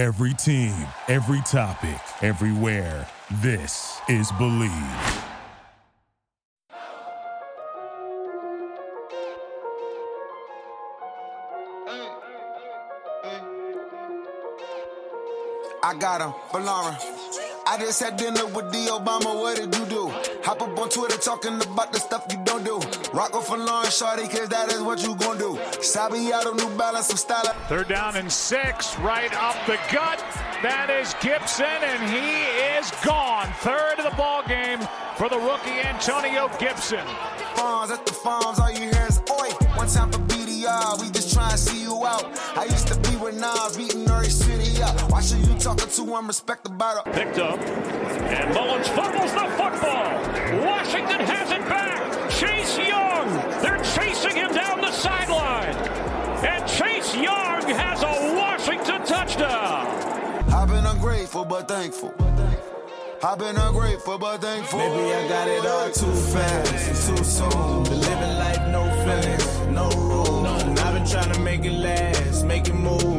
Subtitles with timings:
[0.00, 0.72] Every team,
[1.08, 3.06] every topic, everywhere.
[3.42, 4.70] This is Believe.
[15.82, 17.19] I got him, Lauren.
[17.70, 20.08] I just had dinner with the Obama, what did you do?
[20.42, 22.80] Hop up on Twitter talking about the stuff you don't do.
[23.14, 25.54] Rock off for Lauren Shorty, cause that is what you gon' do.
[25.78, 27.54] Sabiato, New Balance, some style.
[27.68, 30.18] Third down and six, right up the gut.
[30.66, 32.42] That is Gibson, and he
[32.74, 33.46] is gone.
[33.62, 34.80] Third of the ball game
[35.14, 37.06] for the rookie Antonio Gibson.
[37.54, 39.48] Farms at the farms, all you hear is oi.
[39.78, 42.24] One time for BDR, we just try and see you out.
[42.56, 45.10] I used to be with Nas, beating Nuri City up.
[45.10, 46.14] Why should you talking to?
[46.14, 47.10] I'm respected by the.
[47.10, 50.10] Picked up, and Mullins fumbles the football.
[50.64, 52.30] Washington has it back.
[52.30, 53.28] Chase Young,
[53.62, 55.74] they're chasing him down the sideline.
[56.44, 59.86] And Chase Young has a Washington touchdown.
[60.52, 62.14] I've been ungrateful but thankful.
[63.22, 64.78] I've been ungrateful but thankful.
[64.78, 67.82] Maybe I got it all too fast too soon.
[67.84, 70.09] Been living life, no feelings, no
[71.20, 73.18] trying to make it last, make it move.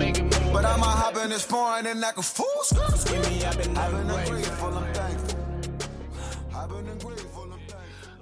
[0.52, 2.48] But I'ma hop in this foreign and act a fool.
[3.06, 4.68] Give me, I've been I've been ungrateful.
[4.68, 5.40] ungrateful, I'm thankful.
[6.56, 7.52] I've been ungrateful,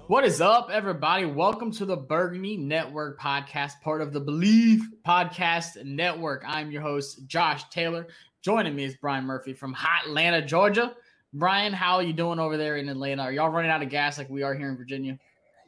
[0.08, 1.26] What is up, everybody?
[1.26, 6.44] Welcome to the Burgundy Network podcast, part of the Believe Podcast Network.
[6.46, 8.08] I'm your host, Josh Taylor.
[8.42, 10.94] Joining me is Brian Murphy from Hot Atlanta, Georgia.
[11.34, 13.24] Brian, how are you doing over there in Atlanta?
[13.24, 15.18] Are y'all running out of gas like we are here in Virginia?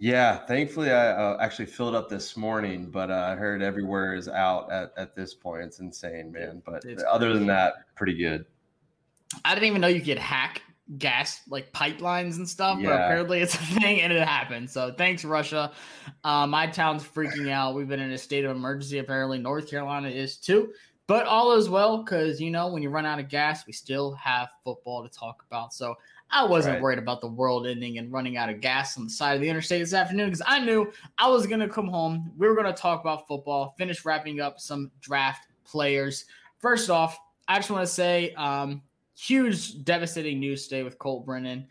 [0.02, 4.28] Yeah, thankfully I uh, actually filled up this morning, but uh, I heard everywhere is
[4.28, 5.62] out at, at this point.
[5.62, 6.64] It's insane, man.
[6.66, 8.46] But It's other than that, pretty good.
[9.46, 10.64] I didn't even know you could hack
[10.98, 14.72] gas like pipelines and stuff, but apparently it's a thing and it happened.
[14.72, 15.72] So thanks, Russia.
[16.24, 17.76] Uh, my town's freaking out.
[17.76, 18.98] We've been in a state of emergency.
[18.98, 20.74] Apparently, North Carolina is too.
[21.06, 24.14] But all is well because you know when you run out of gas, we still
[24.16, 25.76] have football to talk about.
[25.76, 25.94] So
[26.32, 26.82] I wasn't Right.
[26.82, 29.50] worried about the world ending and running out of gas on the side of the
[29.50, 32.32] interstate this afternoon because I knew I was gonna come home.
[32.38, 36.26] We were gonna talk about football, finish wrapping up some draft players.
[36.60, 38.82] First off, I just want to say, um,
[39.18, 41.68] huge, devastating news today with Colt Brennan.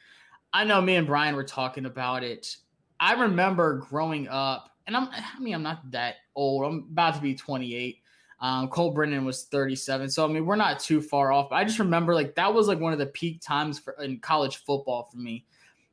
[0.52, 2.56] I know me and Brian were talking about it.
[2.98, 6.64] I remember growing up, and I'm, I mean, I'm not that old.
[6.64, 8.02] I'm about to be 28.
[8.40, 10.10] Um, Colt Brennan was 37.
[10.10, 11.50] So, I mean, we're not too far off.
[11.50, 14.18] But I just remember like that was like one of the peak times for in
[14.20, 15.44] college football for me.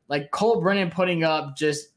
[0.08, 1.90] Like Colt Brennan putting up just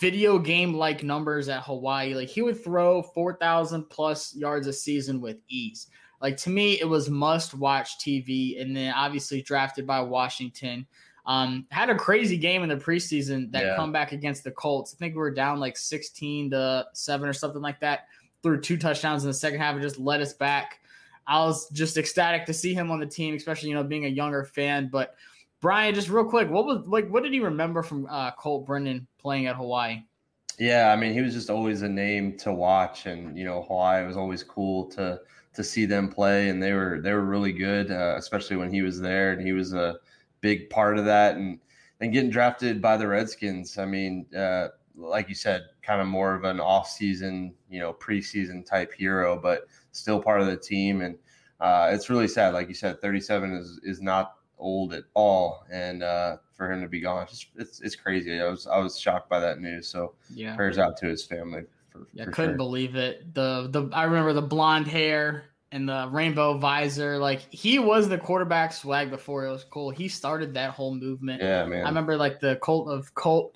[0.00, 2.14] video game like numbers at Hawaii.
[2.14, 5.88] Like he would throw 4,000 plus yards a season with ease.
[6.22, 8.60] Like to me, it was must watch TV.
[8.60, 10.86] And then obviously drafted by Washington.
[11.26, 13.76] Um, had a crazy game in the preseason that Yeah.
[13.76, 14.94] comeback against the Colts.
[14.94, 18.06] I think we were down like 16 to 7 or something like that.
[18.46, 20.78] Threw two touchdowns in the second half and just led us back.
[21.26, 24.08] I was just ecstatic to see him on the team, especially you know being a
[24.08, 24.88] younger fan.
[24.92, 25.16] But
[25.60, 29.08] Brian, just real quick, what was like what did you remember from uh, Colt Brennan
[29.18, 30.04] playing at Hawaii?
[30.60, 34.06] Yeah, I mean, he was just always a name to watch, and you know, Hawaii
[34.06, 35.20] was always cool to
[35.54, 38.82] to see them play, and they were they were really good, uh, especially when he
[38.82, 39.96] was there, and he was a
[40.40, 41.58] big part of that, and
[42.00, 43.76] and getting drafted by the Redskins.
[43.76, 47.92] I mean, uh, like you said, kind of more of an off season, you know,
[47.92, 51.16] preseason type hero, but still part of the team, and
[51.60, 52.52] uh, it's really sad.
[52.54, 56.82] Like you said, thirty seven is is not old at all, and uh, for him
[56.82, 58.40] to be gone, just it's it's crazy.
[58.40, 59.86] I was I was shocked by that news.
[59.86, 61.62] So Yeah, prayers out to his family.
[61.90, 62.56] For, yeah, for couldn't sure.
[62.56, 63.32] believe it.
[63.34, 67.18] The the I remember the blonde hair and the rainbow visor.
[67.18, 69.90] Like he was the quarterback swag before it was cool.
[69.90, 71.42] He started that whole movement.
[71.42, 71.84] Yeah, man.
[71.84, 73.54] I remember like the cult of cult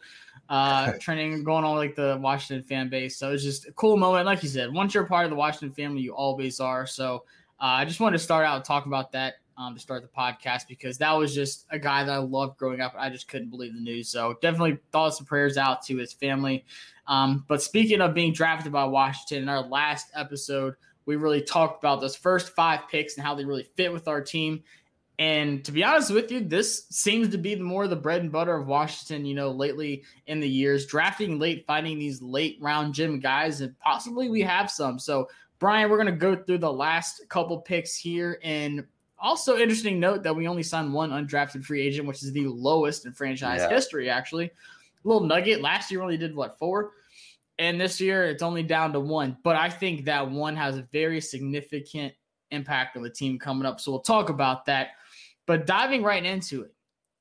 [0.51, 3.17] uh training going on like the Washington fan base.
[3.17, 4.27] So it's just a cool moment.
[4.27, 6.87] Like you said, once you're part of the Washington family, you always are.
[6.87, 7.25] So
[7.61, 10.67] uh, I just wanted to start out talking about that um, to start the podcast
[10.69, 12.95] because that was just a guy that I loved growing up.
[12.97, 14.09] I just couldn't believe the news.
[14.09, 16.65] So definitely thoughts and prayers out to his family.
[17.07, 20.75] Um, but speaking of being drafted by Washington, in our last episode,
[21.05, 24.23] we really talked about those first five picks and how they really fit with our
[24.23, 24.63] team.
[25.21, 28.33] And to be honest with you, this seems to be the more the bread and
[28.33, 32.95] butter of Washington, you know, lately in the years, drafting late, finding these late round
[32.95, 34.99] gym guys, and possibly we have some.
[34.99, 35.29] So,
[35.59, 38.41] Brian, we're going to go through the last couple picks here.
[38.43, 38.83] And
[39.19, 43.05] also, interesting note that we only signed one undrafted free agent, which is the lowest
[43.05, 43.69] in franchise Yeah.
[43.69, 44.47] history, actually.
[44.47, 44.51] A
[45.05, 45.61] little nugget.
[45.61, 46.93] Last year, we only did what, four?
[47.59, 49.37] And this year, it's only down to one.
[49.43, 52.15] But I think that one has a very significant
[52.53, 53.81] impact on the team coming up.
[53.81, 54.93] So, we'll talk about that.
[55.51, 56.73] But diving right into it,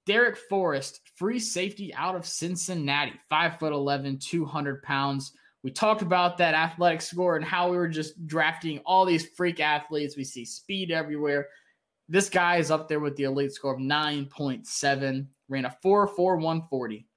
[0.07, 5.31] Darrick Forrest, free safety out of Cincinnati, 5'11, 200 pounds.
[5.63, 9.59] We talked about that athletic score and how we were just drafting all these freak
[9.59, 10.15] athletes.
[10.15, 11.47] We see speed everywhere.
[12.07, 16.35] this guy is up there with the elite score of 9.7, ran a 4 4
[16.35, 17.07] 140.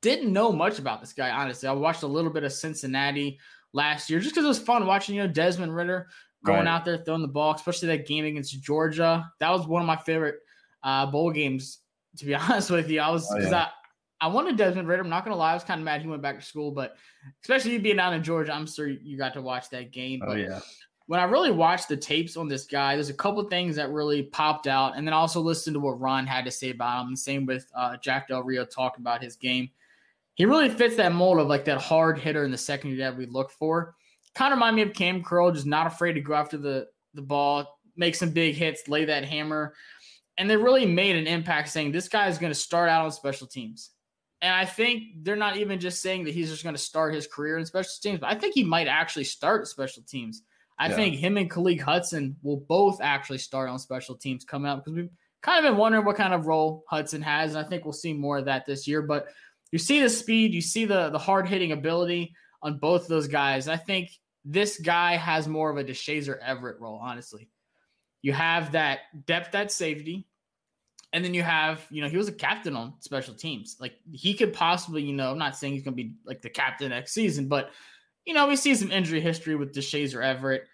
[0.00, 1.68] Didn't know much about this guy, honestly.
[1.68, 3.38] I watched a little bit of Cincinnati
[3.74, 6.08] last year just because it was fun watching, you know, Desmond Ridder
[6.44, 6.68] going right.
[6.68, 9.30] out there throwing the ball, especially that game against Georgia.
[9.40, 10.36] That was one of my favorite
[10.82, 11.78] uh, bowl games,
[12.18, 13.00] to be honest with you.
[13.00, 13.68] I was because oh, yeah.
[14.20, 15.02] I, I wanted Desmond Ridder.
[15.02, 16.96] I'm not gonna lie, I was kind of mad he went back to school, but
[17.42, 20.20] especially you being down in Georgia, I'm sure you got to watch that game.
[20.22, 20.60] Oh, but oh yeah.
[21.06, 24.22] When I really watched the tapes on this guy, there's a couple things that really
[24.22, 27.08] popped out, and then also listened to what Ron had to say about him.
[27.08, 29.68] And same with uh, Jack Del Rio talking about his game.
[30.34, 33.26] He really fits that mold of like that hard hitter in the secondary that we
[33.26, 33.94] look for.
[34.34, 37.22] Kind of remind me of Cam Curl, just not afraid to go after the the
[37.22, 39.74] ball, make some big hits, lay that hammer
[40.36, 43.12] and they really made an impact saying this guy is going to start out on
[43.12, 43.90] special teams.
[44.42, 47.26] And I think they're not even just saying that he's just going to start his
[47.26, 50.42] career in special teams, but I think he might actually start special teams.
[50.78, 50.96] I yeah.
[50.96, 54.96] think him and Khaleke Hudson will both actually start on special teams coming up because
[54.96, 55.10] we've
[55.40, 58.12] kind of been wondering what kind of role Hudson has, and I think we'll see
[58.12, 59.00] more of that this year.
[59.00, 59.28] But
[59.70, 63.28] you see the speed, you see the the hard hitting ability on both of those
[63.28, 63.68] guys.
[63.68, 64.10] I think
[64.44, 67.48] this guy has more of a Deshazor Everett role, honestly.
[68.22, 70.26] You have that depth at safety.
[71.12, 73.76] And then you have, you know, he was a captain on special teams.
[73.78, 76.50] Like he could possibly, you know, I'm not saying he's going to be like the
[76.50, 77.70] captain next season, but,
[78.24, 80.64] you know, we see some injury history with Deshazor Everett.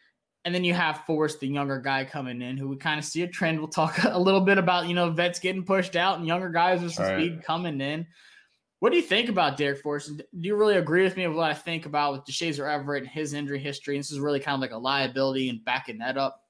[0.47, 3.23] And then you have Forrest, the younger guy coming in, who we kind of see
[3.23, 3.59] a trend.
[3.59, 6.81] We'll talk a little bit about, you know, vets getting pushed out and younger guys
[6.81, 8.07] with some All speed coming in.
[8.81, 10.17] What do you think about Darrick Forrest?
[10.17, 13.11] Do you really agree with me with what I think about with Deshazor Everett and
[13.11, 13.95] his injury history?
[13.95, 16.43] And this is really kind of like a liability and backing that up.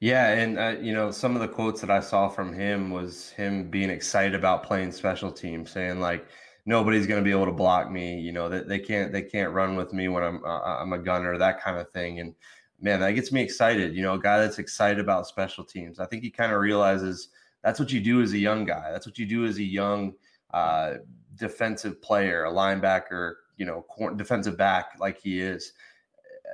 [0.00, 3.30] Yeah, and uh, you know some of the quotes that I saw from him was
[3.30, 6.26] him being excited about playing special teams, saying like
[6.66, 8.20] nobody's going to be able to block me.
[8.20, 10.92] You know that they, they can't they can't run with me when I'm uh, I'm
[10.92, 12.20] a gunner, that kind of thing.
[12.20, 12.34] And
[12.80, 13.96] man, that gets me excited.
[13.96, 15.98] You know, a guy that's excited about special teams.
[15.98, 17.30] I think he kind of realizes
[17.64, 18.92] that's what you do as a young guy.
[18.92, 20.12] That's what you do as a young
[20.52, 20.94] uh,
[21.38, 23.84] defensive player, a linebacker, you know,
[24.16, 25.72] defensive back like he is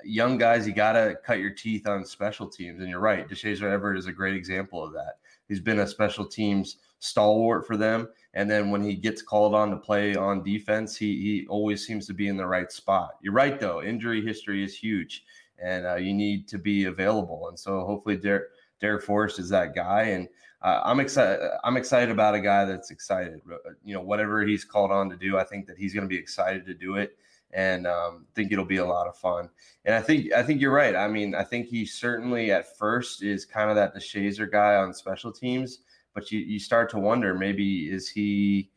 [0.03, 2.81] young guys, you got to cut your teeth on special teams.
[2.81, 3.29] And you're right.
[3.29, 5.19] Deshazor Everett is a great example of that.
[5.49, 8.09] He's been a special teams stalwart for them.
[8.33, 12.07] And then when he gets called on to play on defense, he, he always seems
[12.07, 13.17] to be in the right spot.
[13.21, 13.83] You're right, though.
[13.83, 15.25] Injury history is huge
[15.63, 17.49] and uh, you need to be available.
[17.49, 18.45] And so hopefully Darrick,
[18.83, 20.03] Darrick Forrest is that guy.
[20.03, 20.29] And
[20.65, 21.47] uh, I'm excited.
[21.63, 23.43] I'm excited about a guy that's excited.
[23.85, 26.17] You know, whatever he's called on to do, I think that he's going to be
[26.17, 27.19] excited to do it
[27.53, 29.51] and um, think it'll be a lot of fun.
[29.85, 30.97] And I think I think you're right.
[30.97, 34.95] I mean, I think he certainly at first is kind of that Deshazor guy on
[34.95, 35.81] special teams,
[36.15, 38.71] but you you start to wonder maybe is he,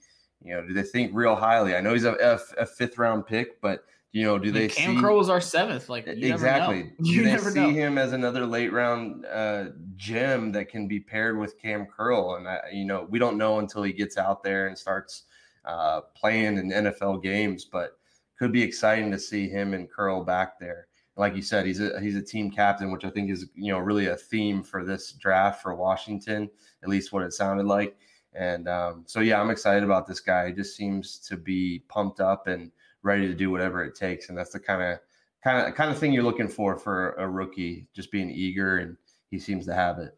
[0.44, 1.74] you know, do they think real highly?
[1.74, 3.86] I know he's a, a, a fifth round pick, but
[4.18, 5.90] you know, do they Cam see Curl was our seventh?
[5.90, 6.92] Like exactly.
[7.04, 7.70] do never see know.
[7.70, 9.66] him as another late round uh,
[9.96, 12.38] gem that can be paired with Cam Curl?
[12.38, 15.26] And I, you know, we don't know until he gets out there and starts
[15.66, 18.00] uh, playing in NFL games, but
[18.40, 20.88] could be exciting to see him and Curl back there.
[21.16, 23.78] Like you said, he's a he's a team captain, which I think is you know
[23.78, 26.50] really a theme for this draft for Washington,
[26.82, 27.96] at least what it sounded like.
[28.34, 30.48] And um, so yeah, I'm excited about this guy.
[30.48, 32.72] He just seems to be pumped up and
[33.08, 35.00] ready to do whatever it takes, and that's the kind of
[35.44, 38.98] kind of kind of thing you're looking for for a rookie, just being eager, and
[39.32, 40.18] he seems to have it.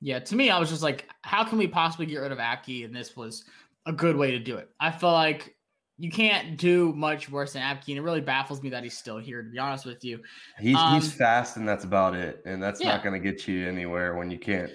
[0.00, 2.84] Yeah, to me, I was just like, how can we possibly get rid of Apke?
[2.84, 3.44] And this was
[3.86, 4.68] a good way to do it.
[4.78, 5.56] I feel like
[5.96, 9.18] you can't do much worse than Apke, and it really baffles me that he's still
[9.18, 9.42] here.
[9.42, 10.20] To be honest with you,
[10.58, 12.42] he's um, he's fast, and that's about it.
[12.44, 12.88] And that's yeah.
[12.88, 14.70] not going to get you anywhere when you can't.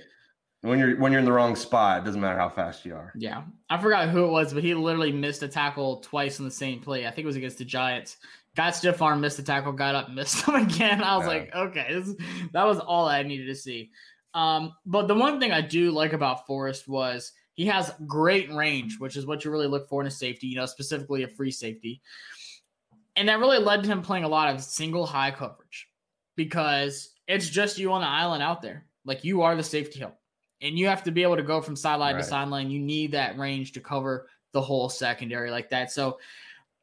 [0.62, 3.12] When you're when you're in the wrong spot, it doesn't matter how fast you are.
[3.16, 6.52] Yeah, I forgot who it was, but he literally missed a tackle twice in the
[6.52, 7.08] same play.
[7.08, 8.18] I think it was against the Giants.
[8.56, 11.02] Got stiff arm, missed the tackle, got up, missed him again.
[11.02, 11.34] I was yeah.
[11.34, 12.16] like, okay, this,
[12.54, 13.90] that was all I needed to see.
[14.34, 19.00] Um, but the one thing I do like about Forrest was he has great range,
[19.00, 21.52] which is what you really look for in a safety, you know, specifically a free
[21.52, 22.02] safety.
[23.16, 25.88] And that really led to him playing a lot of single high coverage
[26.36, 28.86] because it's just you on the island out there.
[29.06, 30.16] Like you are the safety help.
[30.62, 32.24] And you have to be able to go from sideline right.
[32.24, 32.70] to sideline.
[32.70, 35.92] You need that range to cover the whole secondary like that.
[35.92, 36.20] So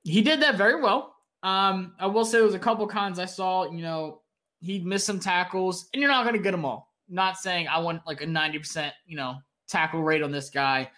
[0.02, 1.14] he did that very well.
[1.42, 4.22] Um, I will say there was a couple cons I saw, you know,
[4.60, 6.92] he missed some tackles, and you're not going to get them all.
[7.08, 9.36] Not saying I want like a 90%, you know,
[9.68, 10.90] tackle rate on this guy.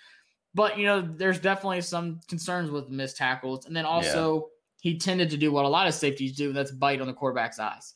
[0.55, 4.49] But you know, there's definitely some concerns with missed tackles, and then also
[4.83, 4.93] yeah.
[4.93, 7.61] he tended to do what a lot of safeties do, that's bite on the quarterback's
[7.61, 7.95] eyes.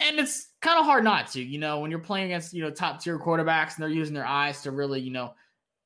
[0.00, 2.70] And it's kind of hard not to, you know, when you're playing against you know
[2.70, 5.34] top tier quarterbacks and they're using their eyes to really, you know,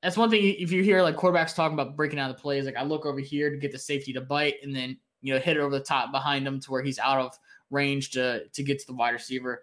[0.03, 0.57] that's one thing.
[0.59, 3.21] If you hear like quarterbacks talking about breaking out the plays, like I look over
[3.21, 5.85] here to get the safety to bite, and then you know hit it over the
[5.85, 7.39] top behind him to where he's out of
[7.71, 9.63] range to to get to the wide receiver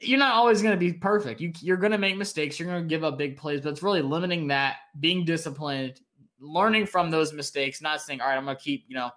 [0.00, 1.40] you're not always going to be perfect.
[1.40, 2.58] You, you're going to make mistakes.
[2.58, 6.00] You're going to give up big plays, but it's really limiting that, being disciplined,
[6.40, 9.10] learning from those mistakes, not saying, all right, I'm going to keep, you know,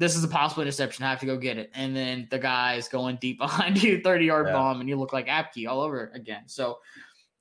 [0.00, 1.04] this is a possible interception.
[1.04, 1.70] I have to go get it.
[1.74, 4.54] And then the guy is going deep behind you, 30 yard yeah.
[4.54, 6.42] bomb, and you look like Apke all over again.
[6.46, 6.78] So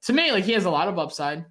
[0.03, 1.45] to me, like he has a lot of upside.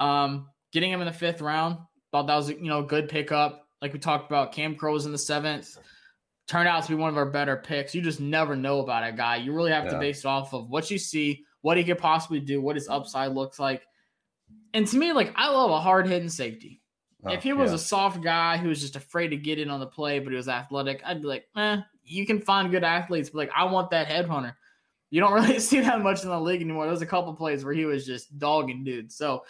[0.00, 1.76] Um, getting him in the fifth round,
[2.10, 3.68] thought that was, you know, a good pickup.
[3.80, 5.78] Like we talked about, Cam Curl was in the seventh
[6.48, 7.94] turned out to be one of our better picks.
[7.94, 9.36] You just never know about a guy.
[9.36, 9.92] You really have yeah.
[9.92, 12.88] to base it off of what you see, what he could possibly do, what his
[12.88, 13.86] upside looks like.
[14.74, 16.81] And to me, like I love a hard hitting safety.
[17.24, 17.76] Oh, if he was yeah.
[17.76, 20.36] a soft guy who was just afraid to get in on the play, but he
[20.36, 23.90] was athletic, I'd be like, eh, you can find good athletes, but like I want
[23.90, 24.54] that headhunter.
[25.10, 26.84] You don't really see that much in the league anymore.
[26.84, 29.12] There was a couple plays where he was just dogging dude.
[29.12, 29.44] So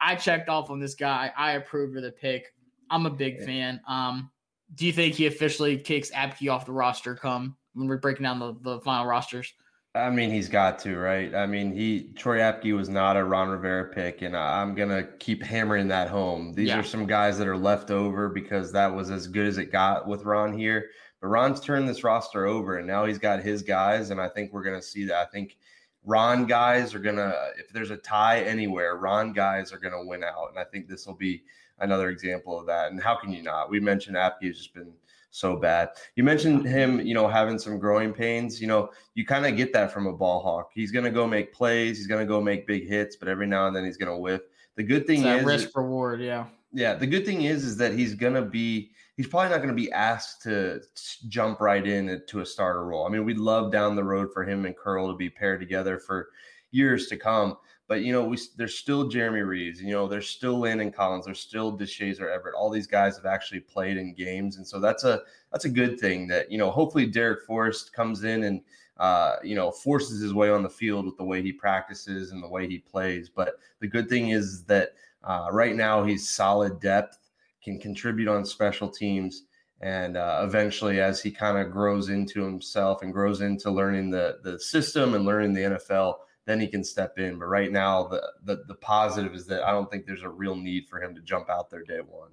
[0.00, 1.32] I checked off on this guy.
[1.36, 2.54] I approved of the pick.
[2.90, 3.46] I'm a big yeah.
[3.46, 3.80] fan.
[3.88, 4.30] Um,
[4.74, 8.38] do you think he officially kicks Apke off the roster come when we're breaking down
[8.38, 9.52] the, the final rosters?
[9.94, 11.34] I mean, he's got to, right?
[11.34, 15.42] I mean, he Troy Apke was not a Ron Rivera pick, and I'm gonna keep
[15.42, 16.52] hammering that home.
[16.52, 16.78] These yeah.
[16.78, 20.06] are some guys that are left over because that was as good as it got
[20.06, 20.90] with Ron here.
[21.20, 24.52] But Ron's turned this roster over, and now he's got his guys, and I think
[24.52, 25.16] we're gonna see that.
[25.16, 25.56] I think
[26.04, 30.50] Ron guys are gonna, if there's a tie anywhere, Ron guys are gonna win out,
[30.50, 31.42] and I think this will be
[31.80, 32.90] another example of that.
[32.90, 33.70] And how can you not?
[33.70, 34.92] We mentioned Apke has just been
[35.30, 35.90] so bad.
[36.16, 36.68] You mentioned uh-huh.
[36.68, 38.60] him, you know, having some growing pains.
[38.60, 40.70] You know, you kind of get that from a ball hawk.
[40.74, 41.98] He's going to go make plays.
[41.98, 44.16] He's going to go make big hits, but every now and then he's going to
[44.16, 44.40] whiff.
[44.76, 46.20] The good thing is risk reward.
[46.20, 46.46] Yeah.
[46.72, 46.94] Yeah.
[46.94, 49.74] The good thing is, is that he's going to be, he's probably not going to
[49.74, 50.80] be asked to
[51.28, 53.06] jump right in to a starter role.
[53.06, 55.98] I mean, we'd love down the road for him and Curl to be paired together
[55.98, 56.28] for
[56.70, 57.56] years to come.
[57.88, 61.40] But you know, we there's still Jeremy Reaves, you know, there's still Landon Collins, there's
[61.40, 62.54] still Deshazor Everett.
[62.54, 65.98] All these guys have actually played in games, and so that's a that's a good
[65.98, 66.26] thing.
[66.28, 68.60] That you know, hopefully Darrick Forrest comes in and
[68.98, 72.42] uh, you know forces his way on the field with the way he practices and
[72.42, 73.30] the way he plays.
[73.34, 74.92] But the good thing is that
[75.24, 77.18] uh, right now he's solid depth,
[77.64, 79.44] can contribute on special teams.
[79.80, 84.40] And uh, eventually, as he kind of grows into himself and grows into learning the
[84.42, 86.16] the system and learning the NFL,
[86.48, 87.38] then he can step in.
[87.38, 90.56] But right now, the, the the positive is that I don't think there's a real
[90.56, 92.30] need for him to jump out there day one.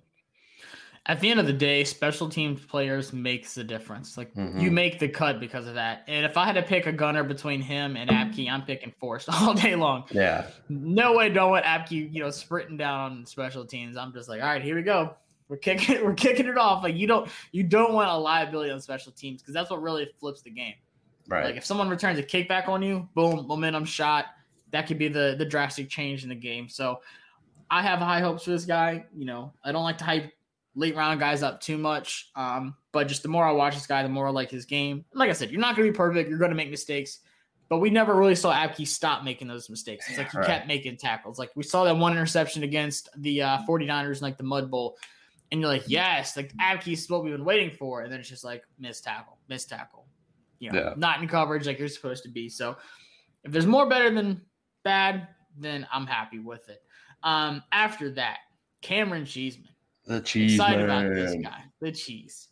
[1.07, 4.17] At the end of the day, special teams players makes the difference.
[4.17, 4.57] Like mm-hmm.
[4.57, 6.03] you make the cut because of that.
[6.07, 9.29] And if I had to pick a gunner between him and Apke, I'm picking Forrest
[9.34, 10.05] all day long.
[10.12, 10.48] Yeah.
[10.69, 13.98] No way don't want Apke, you know, sprinting down on special teams.
[13.98, 15.15] I'm just like, all right, here we go.
[15.50, 16.84] We're kicking we're kicking it off.
[16.84, 20.10] Like you don't you don't want a liability on special teams because that's what really
[20.19, 20.75] flips the game.
[21.27, 21.46] Right.
[21.46, 24.25] Like if someone returns a kickback on you, boom, momentum shot.
[24.72, 26.70] That could be the the drastic change in the game.
[26.70, 27.01] So
[27.70, 29.05] I have high hopes for this guy.
[29.15, 30.32] You know, I don't like to hype
[30.75, 32.32] late round guys up too much.
[32.36, 35.05] Um, but just the more I watch this guy, the more I like his game.
[35.13, 36.29] Like I said, you're not going to be perfect.
[36.29, 37.20] You're going to make mistakes.
[37.67, 40.08] But we never really saw Apke stop making those mistakes.
[40.08, 40.46] It's like he right.
[40.46, 41.39] kept making tackles.
[41.39, 44.98] Like we saw that one interception against the uh, 49ers in like the Mud Bowl.
[45.51, 48.01] And you're like, yes, like Apke's what we've been waiting for.
[48.01, 50.05] And then it's just like missed tackle, missed tackle,
[50.60, 50.94] you know, yeah.
[50.98, 52.50] not in coverage like you're supposed to be.
[52.50, 52.78] So
[53.44, 54.42] if there's more better than
[54.84, 56.82] bad, then I'm happy with it.
[57.24, 58.38] Um, after that,
[58.82, 59.70] Cameron Cheeseman.
[60.06, 60.54] The cheese.
[60.54, 61.08] Excited man.
[61.08, 61.64] about this guy.
[61.80, 62.50] The cheese.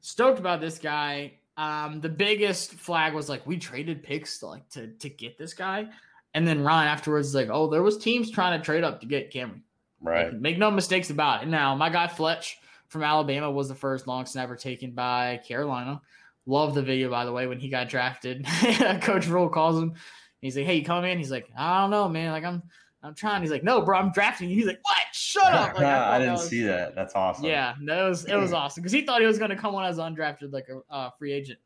[0.00, 1.34] Stoked about this guy.
[1.56, 5.52] Um, the biggest flag was like we traded picks to, like to to get this
[5.52, 5.88] guy,
[6.34, 9.06] and then Ron afterwards is like, oh, there was teams trying to trade up to
[9.06, 9.62] get Cameron.
[10.00, 10.32] Right.
[10.32, 11.46] Make no mistakes about it.
[11.46, 16.00] Now my guy Fletch from Alabama was the first long snapper taken by Carolina.
[16.46, 18.44] Love the video, by the way, when he got drafted.
[19.02, 19.94] Coach Rhule calls him.
[20.40, 22.32] He's like, "Hey, you come in?" He's like, "I don't know, man.
[22.32, 22.62] Like, I'm,
[23.02, 24.98] I'm trying." He's like, "No, bro, I'm drafting you." He's like, "What?
[25.12, 26.96] Shut up!" Like, I, I didn't was, see that.
[26.96, 27.44] That's awesome.
[27.44, 29.84] Yeah, that was it was awesome because he thought he was going to come on
[29.84, 31.60] as undrafted, like a uh, free agent.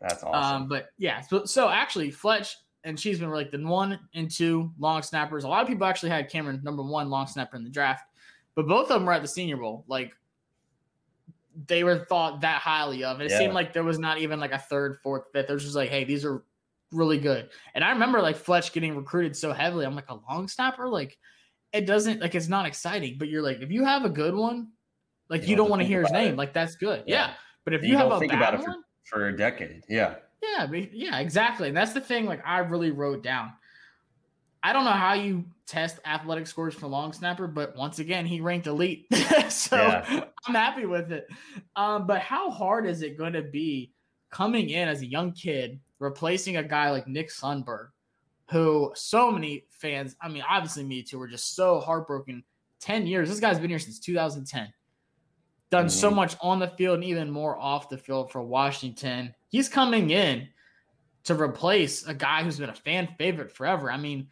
[0.00, 0.62] That's awesome.
[0.62, 4.72] Um, but yeah, so, so actually, Fletch and Cheeseman were like the one and two
[4.78, 5.44] long snappers.
[5.44, 8.04] A lot of people actually had Cameron number one long snapper in the draft,
[8.54, 9.84] but both of them were at the Senior Bowl.
[9.88, 10.12] Like
[11.66, 13.20] they were thought that highly of.
[13.20, 13.38] It yeah.
[13.38, 15.48] seemed like there was not even like a third, fourth, fifth.
[15.48, 16.44] There's just like, hey, these are
[16.92, 17.50] really good.
[17.74, 19.84] And I remember like Fletch getting recruited so heavily.
[19.84, 21.18] I'm like a long snapper, like
[21.72, 24.68] it doesn't like it's not exciting, but you're like if you have a good one,
[25.28, 26.36] like you, you don't want to hear his name, it.
[26.36, 27.04] like that's good.
[27.06, 27.28] Yeah.
[27.28, 27.32] yeah.
[27.64, 29.82] But if you, you have a think bad about it for, one, for a decade,
[29.88, 30.14] yeah.
[30.42, 31.68] Yeah, yeah, exactly.
[31.68, 33.52] And that's the thing, like I really wrote down.
[34.62, 38.40] I don't know how you test athletic scores for long snapper, but once again, he
[38.40, 39.06] ranked elite.
[39.48, 40.24] so yeah.
[40.46, 41.28] I'm happy with it.
[41.76, 43.92] Um, but how hard is it going to be
[44.30, 47.88] coming in as a young kid, replacing a guy like Nick Sundberg,
[48.50, 52.42] who so many fans, I mean, obviously me too, were just so heartbroken.
[52.80, 53.28] 10 years.
[53.28, 54.72] This guy's been here since 2010.
[55.70, 55.88] Done mm-hmm.
[55.88, 59.34] so much on the field and even more off the field for Washington.
[59.48, 60.48] He's coming in
[61.24, 63.90] to replace a guy who's been a fan favorite forever.
[63.90, 64.28] I mean,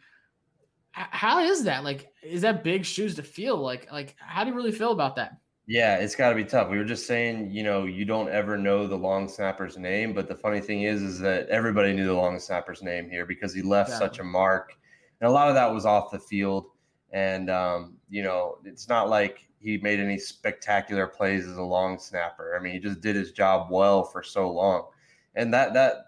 [0.97, 1.83] how is that?
[1.83, 3.57] Like, is that big shoes to feel?
[3.57, 5.37] Like, like how do you really feel about that?
[5.67, 6.69] Yeah, it's got to be tough.
[6.69, 10.29] We were just saying, you know, you don't ever know the long snapper's name, but
[10.29, 13.61] the funny thing is, is that everybody knew the long snapper's name here because he
[13.61, 14.07] left exactly.
[14.07, 14.73] such a mark,
[15.19, 16.67] and a lot of that was off the field.
[17.11, 21.99] And um, you know, it's not like he made any spectacular plays as a long
[21.99, 22.57] snapper.
[22.57, 24.87] I mean, he just did his job well for so long,
[25.35, 26.05] and that that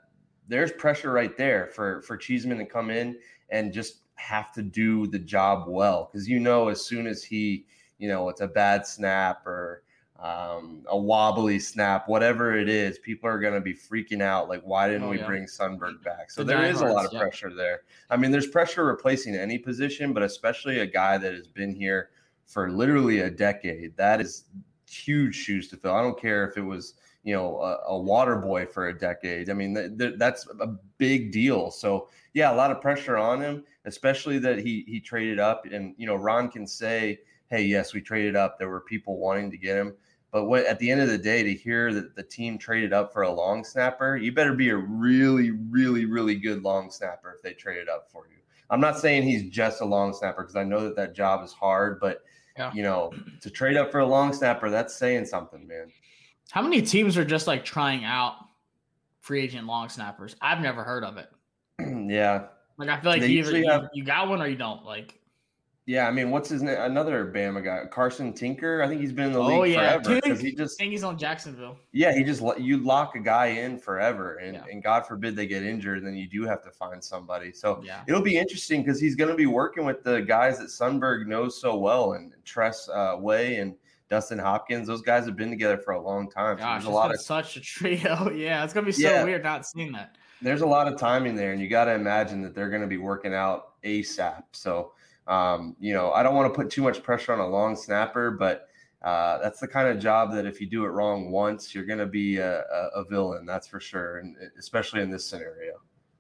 [0.47, 3.17] there's pressure right there for for Cheeseman to come in
[3.49, 7.65] and just have to do the job well because you know as soon as he
[7.97, 9.83] you know it's a bad snap or
[10.21, 14.49] um, a wobbly snap, whatever it is, people are going to be freaking out.
[14.49, 15.25] Like, why didn't oh, we yeah.
[15.25, 16.29] bring Sundberg back?
[16.29, 17.21] So the there is a lot of yeah.
[17.21, 17.83] pressure there.
[18.09, 22.09] I mean, there's pressure replacing any position, but especially a guy that has been here
[22.45, 23.95] for literally a decade.
[23.95, 24.45] That is
[24.89, 25.93] huge shoes to fill.
[25.93, 29.49] I don't care if it was you know a, a water boy for a decade.
[29.49, 31.71] I mean, th- th- that's a big deal.
[31.71, 35.65] So yeah, a lot of pressure on him, especially that he he traded up.
[35.65, 38.57] And you know, Ron can say, "Hey, yes, we traded up.
[38.57, 39.95] There were people wanting to get him."
[40.31, 43.11] But what at the end of the day, to hear that the team traded up
[43.11, 47.41] for a long snapper, you better be a really, really, really good long snapper if
[47.41, 48.37] they traded up for you.
[48.69, 51.51] I'm not saying he's just a long snapper because I know that that job is
[51.51, 52.23] hard, but
[52.55, 52.71] yeah.
[52.73, 55.91] you know, to trade up for a long snapper, that's saying something, man.
[56.51, 58.35] How many teams are just like trying out
[59.21, 60.35] free agent long snappers?
[60.41, 61.29] I've never heard of it.
[62.09, 62.45] yeah.
[62.77, 64.85] Like I feel like you either you, have, you got one or you don't.
[64.85, 65.19] Like
[65.89, 66.79] yeah, I mean, what's his name?
[66.79, 68.83] Another Bama guy, Carson Tinker.
[68.83, 69.99] I think he's been in the league oh, yeah.
[69.99, 70.79] forever because he just.
[70.79, 71.79] I think he's on Jacksonville.
[71.93, 74.65] Yeah, he just you lock a guy in forever, and yeah.
[74.71, 77.51] and God forbid they get injured, then you do have to find somebody.
[77.51, 78.03] So yeah.
[78.07, 81.59] it'll be interesting because he's going to be working with the guys that Sundberg knows
[81.59, 83.73] so well, and Tress uh, Way and
[84.11, 84.85] Dustin Hopkins.
[84.85, 86.57] Those guys have been together for a long time.
[86.57, 88.29] So Gosh, there's a lot of such a trio.
[88.35, 90.18] Yeah, it's gonna be so yeah, weird not seeing that.
[90.41, 92.87] There's a lot of timing there, and you got to imagine that they're going to
[92.87, 94.43] be working out ASAP.
[94.51, 94.93] So
[95.29, 98.31] um, you know, I don't want to put too much pressure on a long snapper,
[98.31, 98.67] but
[99.03, 101.99] uh, that's the kind of job that if you do it wrong once, you're going
[101.99, 103.45] to be a, a, a, villain.
[103.45, 105.75] That's for sure, and especially in this scenario.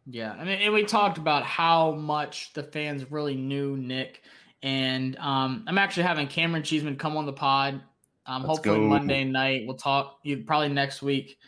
[0.05, 4.21] Yeah, I mean, and we talked about how much the fans really knew Nick,
[4.61, 7.81] and um, I'm actually having Cameron Cheeseman come on the pod.
[8.27, 8.87] Um, hopefully go.
[8.87, 9.63] Monday night.
[9.65, 11.39] We'll talk you probably next week.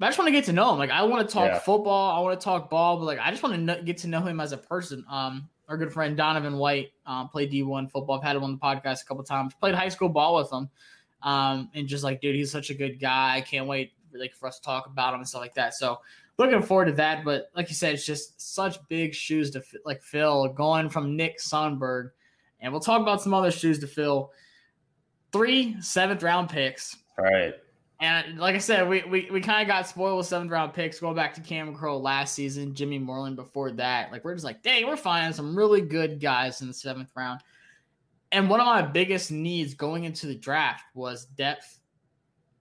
[0.00, 0.78] But I just want to get to know him.
[0.78, 1.58] Like I want to talk yeah.
[1.58, 2.16] football.
[2.16, 4.40] I want to talk ball, but like I just want to get to know him
[4.40, 5.04] as a person.
[5.10, 8.16] Um, our good friend Donovan White um, played D1 football.
[8.16, 9.52] I've had him on the podcast a couple times.
[9.60, 10.70] Played high school ball with him,
[11.22, 13.36] um, and just like, dude, he's such a good guy.
[13.36, 15.74] I can't wait like for us to talk about him and stuff like that.
[15.74, 16.00] So
[16.38, 17.22] looking forward to that.
[17.22, 20.48] But like you said, it's just such big shoes to like fill.
[20.48, 22.12] Going from Nick Sundberg,
[22.60, 24.32] and we'll talk about some other shoes to fill.
[25.30, 26.96] Three seventh round picks.
[27.18, 27.54] All right.
[28.00, 31.00] And like I said, we we, we kind of got spoiled with seventh round picks
[31.00, 34.10] going back to Cam Curl last season, Jimmy Moreland before that.
[34.10, 37.40] Like we're just like, dang, we're finding some really good guys in the seventh round.
[38.32, 41.78] And one of my biggest needs going into the draft was depth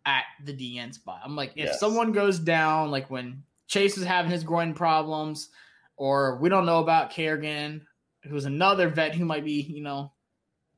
[0.06, 1.22] at the DN spot.
[1.24, 1.80] I'm like, if yes.
[1.80, 5.50] someone goes down, like when Chase was having his groin problems,
[5.96, 7.86] or we don't know about Kerrigan,
[8.24, 10.12] who's another vet who might be, you know,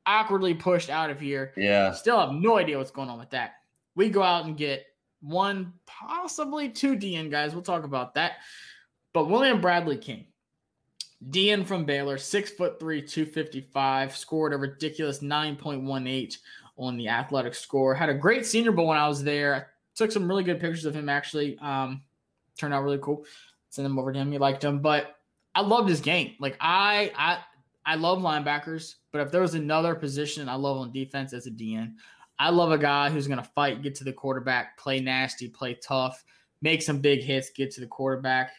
[0.04, 1.52] awkwardly pushed out of here.
[1.56, 1.92] Yeah.
[1.92, 3.54] Still have no idea what's going on with that
[3.94, 4.86] we go out and get
[5.20, 7.52] one, possibly two DN guys.
[7.52, 8.32] We'll talk about that.
[9.12, 10.26] But William Bradley King,
[11.28, 16.38] DN from Baylor, six foot three, 255, scored a ridiculous 9.18
[16.78, 17.94] on the athletic score.
[17.94, 19.54] Had a great senior bowl when I was there.
[19.54, 19.62] I
[19.94, 21.58] took some really good pictures of him actually.
[21.58, 22.02] Um,
[22.58, 23.24] turned out really cool.
[23.70, 24.32] Send them over to him.
[24.32, 24.80] He liked him.
[24.80, 25.16] But
[25.54, 26.34] I loved his game.
[26.40, 27.38] Like I I
[27.84, 31.50] I love linebackers, but if there was another position I love on defense as a
[31.50, 31.94] DN,
[32.42, 35.74] I love a guy who's going to fight, get to the quarterback, play nasty, play
[35.74, 36.24] tough,
[36.60, 38.50] make some big hits, get to the quarterback.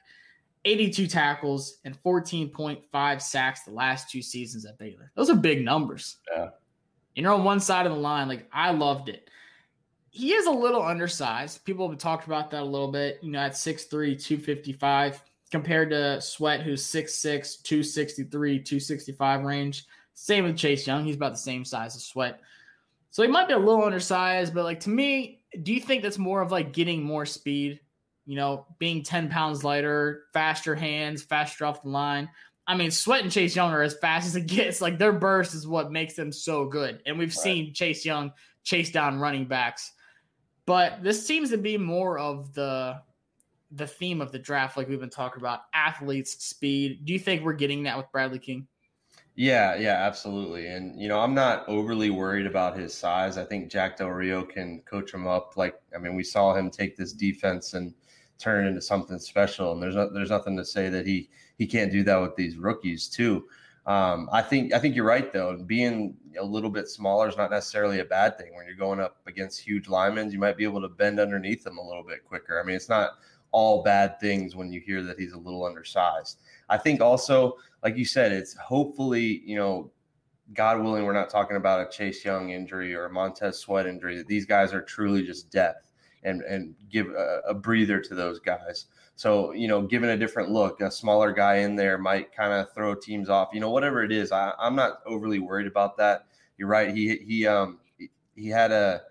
[0.64, 5.12] 82 tackles and 14.5 sacks the last two seasons at Baylor.
[5.16, 6.16] Those are big numbers.
[6.34, 6.52] Yeah.
[7.16, 8.30] You're on one side of the line.
[8.30, 9.30] Like, I loved it.
[10.12, 11.66] He is a little undersized.
[11.66, 13.20] People have talked about that a little bit.
[13.22, 19.86] You know, at 6'3, 255, compared to Sweat, who's 6'6, 263, 265 range.
[20.14, 21.04] Same with Chase Young.
[21.04, 22.40] He's about the same size as Sweat.
[23.14, 26.18] So he might be a little undersized, but like to me, do you think that's
[26.18, 27.80] more of like getting more speed?
[28.26, 32.28] You know, being 10 pounds lighter, faster hands, faster off the line.
[32.66, 34.82] I mean, Sweat and Chase Young are as fast as it gets.
[34.82, 37.04] Like their burst is what makes them so good.
[37.06, 37.44] And we've right.
[37.44, 38.32] seen Chase Young
[38.64, 39.92] chase down running backs.
[40.66, 43.00] But this seems to be more of the
[43.76, 47.06] the theme of the draft, like we've been talking about, athletes, speed.
[47.06, 48.68] Do you think we're getting that with Bradley King?
[49.36, 50.68] Yeah, yeah, absolutely.
[50.68, 53.38] And you know, I'm not overly worried about his size.
[53.38, 55.58] I think Jack Del Rio can coach him up.
[55.58, 57.94] Like, I mean, we saw him take this defense and
[58.38, 59.72] turn it into something special.
[59.72, 63.08] And there's there's nothing to say that he he can't do that with these rookies
[63.08, 63.46] too.
[63.88, 65.58] Um, I think I think you're right though.
[65.58, 68.54] Being a little bit smaller is not necessarily a bad thing.
[68.56, 71.80] When you're going up against huge linemen, you might be able to bend underneath them
[71.80, 72.62] a little bit quicker.
[72.62, 73.12] I mean, it's not
[73.52, 76.40] all bad things when you hear that he's a little undersized.
[76.70, 79.92] I think also, like you said, it's hopefully you know,
[80.54, 84.18] God willing, we're not talking about a Chase Young injury or a Montez Sweat injury.
[84.18, 85.92] That these guys are truly just depth
[86.24, 88.86] and and give a, a breather to those guys.
[89.16, 92.74] So, you know, given a different look, a smaller guy in there might kind of
[92.74, 93.50] throw teams off.
[93.54, 96.26] You know, whatever it is, I, I'm not overly worried about that.
[96.58, 96.94] You're right.
[96.94, 97.80] He he um
[98.36, 99.02] he had a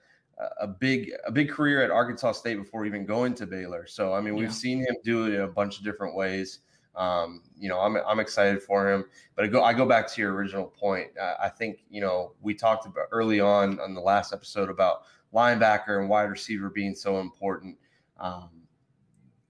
[0.60, 3.86] a big a big career at Arkansas State before even going to Baylor.
[3.86, 4.50] So I mean, we've yeah.
[4.50, 6.60] seen him do it in a bunch of different ways.
[6.94, 9.04] Um, you know, I'm I'm excited for him.
[9.34, 11.08] But I go I go back to your original point.
[11.20, 15.02] I, I think you know we talked about early on on the last episode about
[15.34, 17.76] linebacker and wide receiver being so important.
[18.18, 18.50] Um,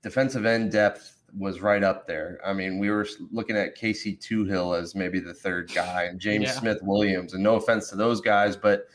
[0.03, 2.39] defensive end depth was right up there.
[2.45, 6.45] I mean, we were looking at Casey Toohill as maybe the third guy and James
[6.45, 6.53] yeah.
[6.53, 7.33] Smith Williams.
[7.35, 8.87] And no offense to those guys, but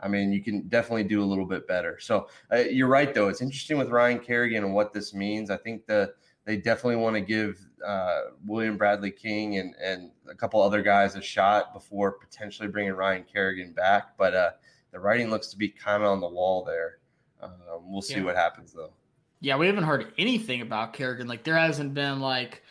[0.00, 1.98] I mean, you can definitely do a little bit better.
[2.00, 3.28] So uh, you're right, though.
[3.28, 5.50] It's interesting with Ryan Kerrigan and what this means.
[5.50, 6.12] I think the
[6.44, 11.16] they definitely want to give uh, William Bradley King and and a couple other guys
[11.16, 14.16] a shot before potentially bringing Ryan Kerrigan back.
[14.16, 14.50] But uh,
[14.92, 16.98] the writing looks to be kind of on the wall there.
[17.42, 18.24] Um, we'll see yeah.
[18.24, 18.92] what happens though.
[19.40, 21.26] Yeah, we haven't heard anything about Kerrigan.
[21.26, 22.62] Like there hasn't been like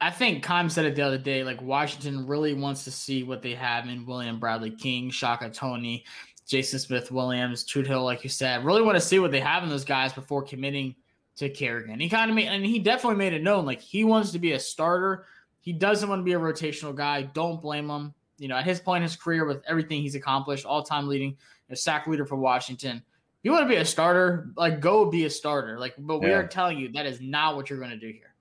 [0.00, 3.42] I think Keim said it the other day, like Washington really wants to see what
[3.42, 6.04] they have in William Bradley King, Shaka Toney,
[6.46, 8.64] Jason Smith Williams, Toohill, like you said.
[8.64, 10.94] Really want to see what they have in those guys before committing
[11.40, 12.00] to Kerrigan.
[12.00, 14.52] He kind of made and he definitely made it known like he wants to be
[14.52, 15.26] a starter.
[15.60, 17.22] He doesn't want to be a rotational guy.
[17.22, 18.14] Don't blame him.
[18.38, 21.36] You know, at his point in his career with everything he's accomplished, all time leading,
[21.68, 23.02] a sack leader for Washington
[23.42, 25.78] you want to be a starter, like go be a starter.
[25.78, 26.36] Like, but we yeah.
[26.36, 28.34] are telling you that is not what you're going to do here.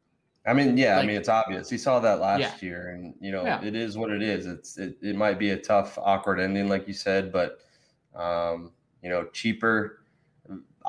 [0.46, 1.70] I mean, yeah, like, I mean it's obvious.
[1.70, 2.54] He saw that last yeah.
[2.62, 3.64] year, and you know yeah.
[3.64, 4.46] it is what it is.
[4.46, 7.60] It's it, it might be a tough, awkward ending, like you said, but
[8.16, 8.72] um,
[9.04, 10.00] you know, cheaper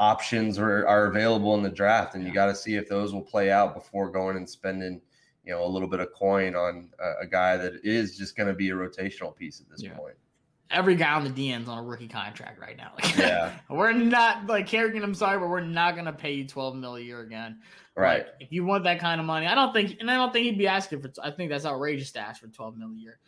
[0.00, 3.22] options are, are available in the draft, and you got to see if those will
[3.22, 5.00] play out before going and spending
[5.44, 8.48] you know a little bit of coin on a, a guy that is just going
[8.48, 10.16] to be a rotational piece at this point
[10.70, 12.92] every guy on the DN's on a rookie contract right now.
[12.94, 15.02] Like, yeah, we're not like Kerrigan.
[15.02, 17.58] I'm sorry, but we're not gonna pay you 12 mil a year again.
[17.96, 18.24] Right.
[18.24, 20.46] Like, if you want that kind of money, I don't think, and I don't think
[20.46, 21.10] he'd be asking for.
[21.22, 23.18] I think that's outrageous to ask for 12 mil a year.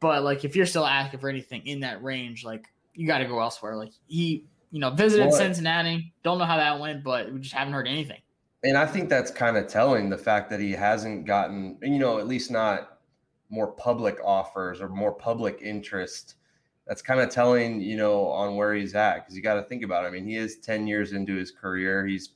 [0.00, 3.26] But like, if you're still asking for anything in that range, like you got to
[3.26, 3.76] go elsewhere.
[3.76, 6.12] Like he, you know, visited Cincinnati.
[6.22, 8.20] Don't know how that went, but we just haven't heard anything.
[8.62, 12.18] And I think that's kind of telling the fact that he hasn't gotten, you know,
[12.18, 12.98] at least not
[13.48, 16.36] more public offers or more public interest
[16.86, 19.82] that's kind of telling, you know, on where he's at because you got to think
[19.82, 20.08] about it.
[20.08, 22.06] I mean, he is 10 years into his career.
[22.06, 22.30] He's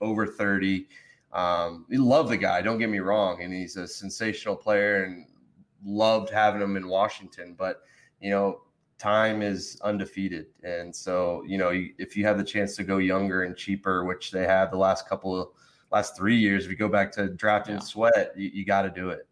[0.00, 0.86] over 30.
[1.32, 3.42] Um, we love the guy, don't get me wrong.
[3.42, 5.26] And he's a sensational player and
[5.84, 7.54] loved having him in Washington.
[7.56, 7.82] But,
[8.20, 8.62] you know,
[9.02, 10.46] time is undefeated.
[10.62, 14.30] And so, you know, if you have the chance to go younger and cheaper, which
[14.30, 15.48] they have the last couple of
[15.90, 17.80] last three years, if you go back to drafting yeah.
[17.80, 19.26] sweat, you, you got to do it.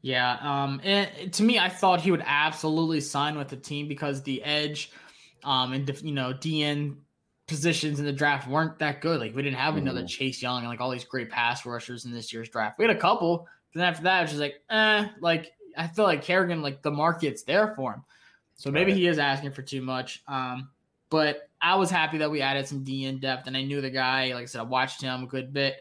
[0.00, 4.22] Yeah, um, and to me, I thought he would absolutely sign with the team because
[4.22, 4.90] the edge,
[5.44, 6.96] um, and you know, DN
[7.46, 9.20] positions in the draft weren't that good.
[9.20, 10.06] Like we didn't have another mm-hmm.
[10.06, 12.78] Chase Young and like all these great pass rushers in this year's draft.
[12.78, 16.22] We had a couple, then after that, it's just like, eh, like I feel like
[16.22, 18.04] Kerrigan, like the market's there for him.
[18.62, 18.98] So maybe right.
[18.98, 20.22] he is asking for too much.
[20.28, 20.68] Um,
[21.10, 24.32] but I was happy that we added some DN depth, and I knew the guy.
[24.34, 25.76] Like I said, I watched him a good bit.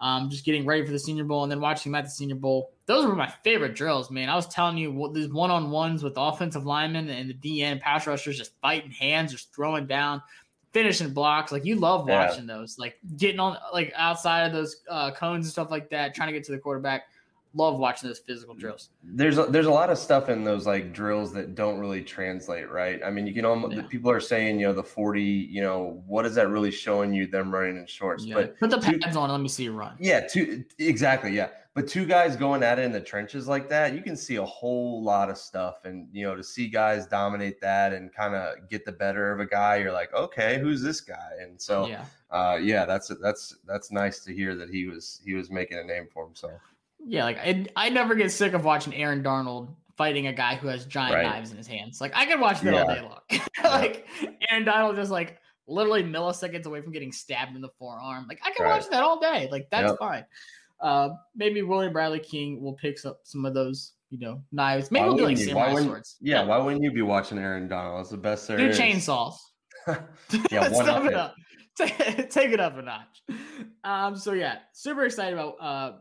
[0.00, 2.34] Um, just getting ready for the Senior Bowl and then watching him at the Senior
[2.34, 4.28] Bowl those were my favorite drills, man.
[4.28, 7.80] I was telling you, what these one on ones with offensive linemen and the DN
[7.80, 10.20] pass rushers just fighting hands, just throwing down,
[10.72, 11.50] finishing blocks.
[11.50, 12.56] Like you love watching yeah.
[12.56, 16.28] those, like getting on like outside of those uh, cones and stuff like that, trying
[16.28, 17.04] to get to the quarterback
[17.54, 18.90] love watching those physical drills.
[19.02, 22.70] There's a, there's a lot of stuff in those like drills that don't really translate,
[22.70, 23.00] right?
[23.04, 23.82] I mean, you can almost yeah.
[23.88, 27.26] people are saying, you know, the 40, you know, what is that really showing you
[27.26, 28.24] them running in shorts?
[28.24, 28.34] Yeah.
[28.34, 29.96] But put the pads two, on, let me see you run.
[29.98, 31.48] Yeah, two exactly, yeah.
[31.74, 34.44] But two guys going at it in the trenches like that, you can see a
[34.44, 35.84] whole lot of stuff.
[35.84, 39.40] And you know, to see guys dominate that and kind of get the better of
[39.40, 41.30] a guy, you're like, okay, who's this guy?
[41.40, 42.04] And so yeah.
[42.34, 45.84] Uh, yeah, that's that's that's nice to hear that he was he was making a
[45.84, 46.60] name for himself.
[47.06, 50.68] Yeah, like I, I never get sick of watching Aaron Donald fighting a guy who
[50.68, 51.22] has giant right.
[51.24, 52.00] knives in his hands.
[52.00, 52.82] Like I could watch that yeah.
[52.82, 53.40] all day long.
[53.64, 54.06] like
[54.50, 58.26] Aaron Donald just like literally milliseconds away from getting stabbed in the forearm.
[58.28, 58.76] Like I can right.
[58.76, 59.48] watch that all day.
[59.50, 59.98] Like that's yep.
[59.98, 60.24] fine.
[60.80, 64.90] Uh, maybe William Bradley King will pick up some of those, you know, knives.
[64.90, 66.16] Maybe we'll do like samurai swords.
[66.20, 68.00] Yeah, why wouldn't you be watching Aaron Donald?
[68.00, 68.78] It's the best there do is.
[68.78, 69.34] chainsaws.
[70.50, 71.34] yeah, one Step it up.
[71.76, 73.22] take, take it up a notch.
[73.84, 75.92] Um, so yeah, super excited about uh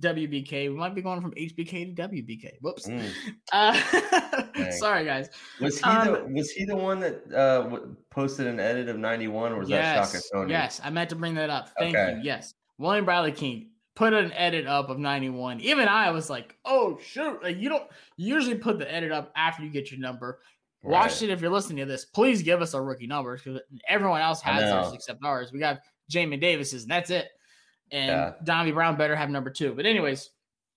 [0.00, 0.70] WBK.
[0.70, 2.52] We might be going from HBK to WBK.
[2.62, 2.88] Whoops.
[2.88, 3.10] Mm.
[3.52, 5.28] Uh, sorry, guys.
[5.60, 7.78] Was he Um, the was he the one that uh
[8.10, 10.50] posted an edit of ninety one, or was that Shaka Yes, Toney?
[10.50, 11.68] yes, I meant to bring that up.
[11.78, 12.16] Thank Okay.
[12.16, 12.22] you.
[12.22, 15.60] Yes, William Bradley King put an edit up of 91.
[15.60, 17.40] Even I was like, oh shoot!
[17.44, 17.84] Like you don't
[18.16, 20.40] usually put the edit up after you get your number.
[20.82, 21.22] Watch Right.
[21.22, 22.04] it if you're listening to this.
[22.06, 25.52] Please give us our rookie numbers because everyone else has theirs except ours.
[25.52, 25.78] We got
[26.10, 27.28] Jamin Davis's, and that's it.
[27.92, 28.32] And Yeah.
[28.42, 29.72] Donnie Brown better have number two.
[29.74, 30.30] But anyways,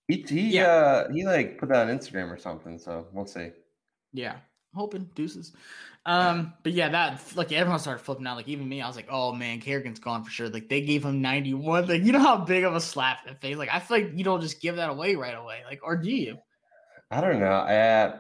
[0.07, 0.67] He he Yeah.
[0.67, 2.77] uh he like put that on Instagram or something.
[2.77, 3.51] So we'll see.
[4.13, 4.37] Yeah,
[4.73, 5.53] hoping deuces.
[6.05, 8.37] Um, but yeah, that like everyone started flipping out.
[8.37, 11.03] Like even me, I was like, "Oh man, Kerrigan's gone for sure." Like they gave
[11.03, 11.85] him ninety one.
[11.87, 13.57] Like you know how big of a slap in the face.
[13.57, 15.63] Like I feel like you don't just give that away right away.
[15.67, 16.37] Like or do you?
[17.11, 17.51] I don't know.
[17.51, 18.13] I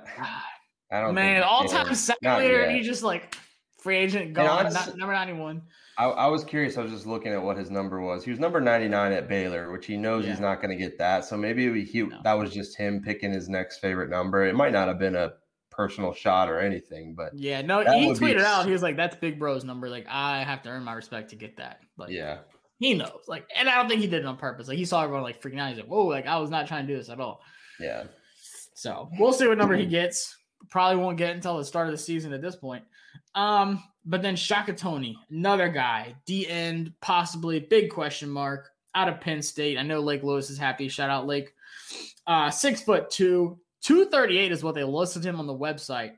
[0.91, 2.77] I don't man, all time second not leader, and yet.
[2.77, 3.37] you just like
[3.79, 4.47] free agent gone.
[4.65, 5.61] honest- not, number ninety one.
[5.97, 6.77] I, I was curious.
[6.77, 8.23] I was just looking at what his number was.
[8.23, 11.25] He was number 99 at Baylor, which he knows he's not going to get that.
[11.25, 12.19] So maybe he, No.
[12.23, 14.45] that was just him picking his next favorite number.
[14.45, 15.33] It might not have been a
[15.71, 18.67] personal shot or anything, but Yeah, no, he would be tweeted out.
[18.67, 19.89] He was like, "That's Big Bro's number.
[19.89, 22.41] Like I have to earn my respect to get that." Like yeah.
[22.77, 23.23] he knows.
[23.27, 24.67] Like, and I don't think he did it on purpose.
[24.67, 25.69] Like he saw everyone like freaking out.
[25.69, 27.41] He's like, "Whoa!" Like I was not trying to do this at all.
[27.79, 28.03] Yeah.
[28.75, 30.37] So we'll see what number he gets.
[30.69, 32.83] Probably won't get until the start of the season at this point.
[33.35, 39.19] Um, but then Shaka Toney, another guy, D end, possibly big question mark out of
[39.21, 39.77] Penn State.
[39.77, 40.87] I know Lake Lewis is happy.
[40.87, 41.53] Shout out Lake.
[42.25, 46.13] Uh, six foot two, 238 is what they listed him on the website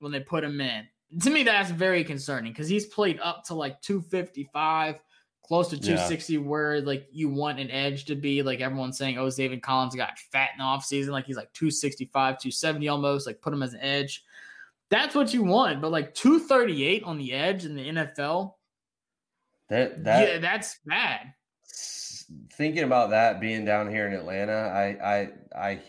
[0.00, 0.86] when they put him in.
[1.20, 4.96] To me, that's very concerning because he's played up to like 255,
[5.44, 5.82] close to Yeah.
[5.96, 8.42] 260, where like you want an edge to be.
[8.42, 11.08] Like everyone's saying, oh, David Collins got fat in the offseason.
[11.08, 14.24] Like he's like 265, 270 almost, like put him as an edge.
[14.92, 15.80] That's what you want.
[15.80, 18.52] But like 238 on the edge in the NFL,
[19.70, 21.32] That, that, yeah, that's bad.
[22.52, 25.30] thinking about that being down here in Atlanta, I, I,
[25.70, 25.80] I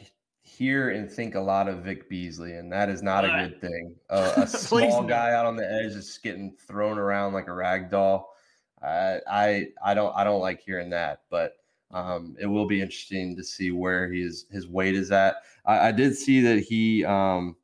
[0.42, 3.60] hear and think a lot of Vic Beasley, and that is not a Uh, good
[3.60, 3.94] thing.
[4.10, 4.48] A, a
[4.88, 8.34] small guy out on the edge is getting thrown around like a rag doll.
[8.82, 11.58] I, I, I don't, I don't like hearing that, but
[11.92, 15.36] um, it will be interesting to see where his his weight is at.
[15.66, 17.58] I, I did see that he um,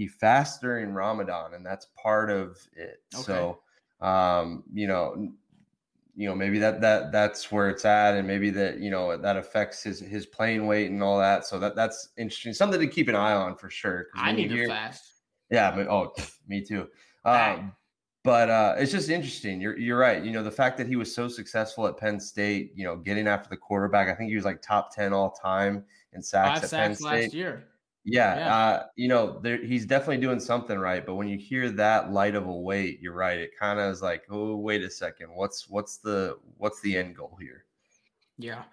[0.00, 3.02] he fasts during Ramadan, and that's part of it.
[3.14, 3.22] Okay.
[3.22, 3.60] So,
[4.00, 5.30] um, you know,
[6.16, 9.36] you know, maybe that that that's where it's at, and maybe that you know that
[9.36, 11.44] affects his his playing weight and all that.
[11.44, 14.06] So that that's interesting, something to keep an eye on for sure.
[14.14, 15.04] I need to fast.
[15.50, 16.14] yeah, but oh,
[16.48, 16.88] me too.
[17.26, 17.74] Um,
[18.24, 19.60] but uh, it's just interesting.
[19.60, 20.24] You're you're right.
[20.24, 23.28] You know, the fact that he was so successful at Penn State, you know, getting
[23.28, 24.08] after the quarterback.
[24.08, 25.84] I think he was like top ten all time
[26.14, 27.22] in sacks Five at Penn State.
[27.24, 27.66] last year.
[28.04, 28.56] Yeah, Yeah.
[28.56, 31.04] Uh, you know, there, he's definitely doing something right.
[31.04, 33.38] But when you hear that light of a weight, you're right.
[33.38, 35.28] It kind of is like, oh, wait a second.
[35.34, 37.64] What's what's the what's the end goal here?
[38.38, 38.64] Yeah.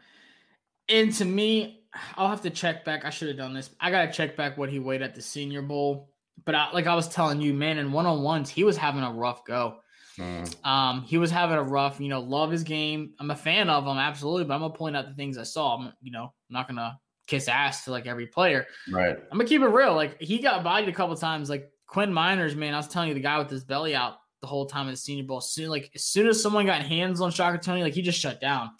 [0.89, 1.83] And to me,
[2.15, 3.05] I'll have to check back.
[3.05, 3.69] I should have done this.
[3.79, 6.13] I gotta check back what he weighed at the Senior Bowl.
[6.45, 9.03] But I, like I was telling you, man, in one on ones, he was having
[9.03, 9.79] a rough go.
[10.17, 13.13] Mm, Um, he was having a rough, you know, love his game.
[13.19, 15.77] I'm a fan of him, absolutely, but I'm gonna point out the things I saw.
[15.77, 18.65] I'm, you know, I'm not gonna kiss ass to like every player.
[18.91, 19.17] right.
[19.17, 19.93] I'm gonna keep it real.
[19.93, 21.49] Like he got bodied a couple times.
[21.49, 24.47] Like Quinn Meinerz, man, I was telling you, the guy with his belly out the
[24.47, 25.41] whole time at the Senior Bowl.
[25.41, 28.41] Soon, like as soon as someone got hands on Shaka Toney, like he just shut
[28.41, 28.71] down.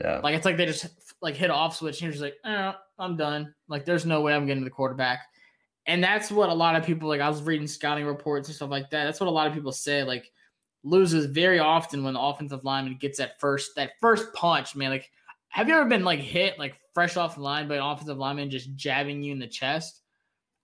[0.00, 0.20] Yeah.
[0.22, 0.86] Like it's like they just
[1.20, 3.54] like hit off switch and you're like, eh, I'm done.
[3.68, 5.20] Like there's no way I'm getting to the quarterback.
[5.86, 8.70] And that's what a lot of people like I was reading scouting reports and stuff
[8.70, 9.04] like that.
[9.04, 10.04] That's what a lot of people say.
[10.04, 10.30] Like
[10.82, 14.90] loses very often when the offensive lineman gets that first that first punch, man.
[14.90, 15.10] Like
[15.48, 18.50] have you ever been like hit like fresh off the line by an offensive lineman
[18.50, 20.02] just jabbing you in the chest?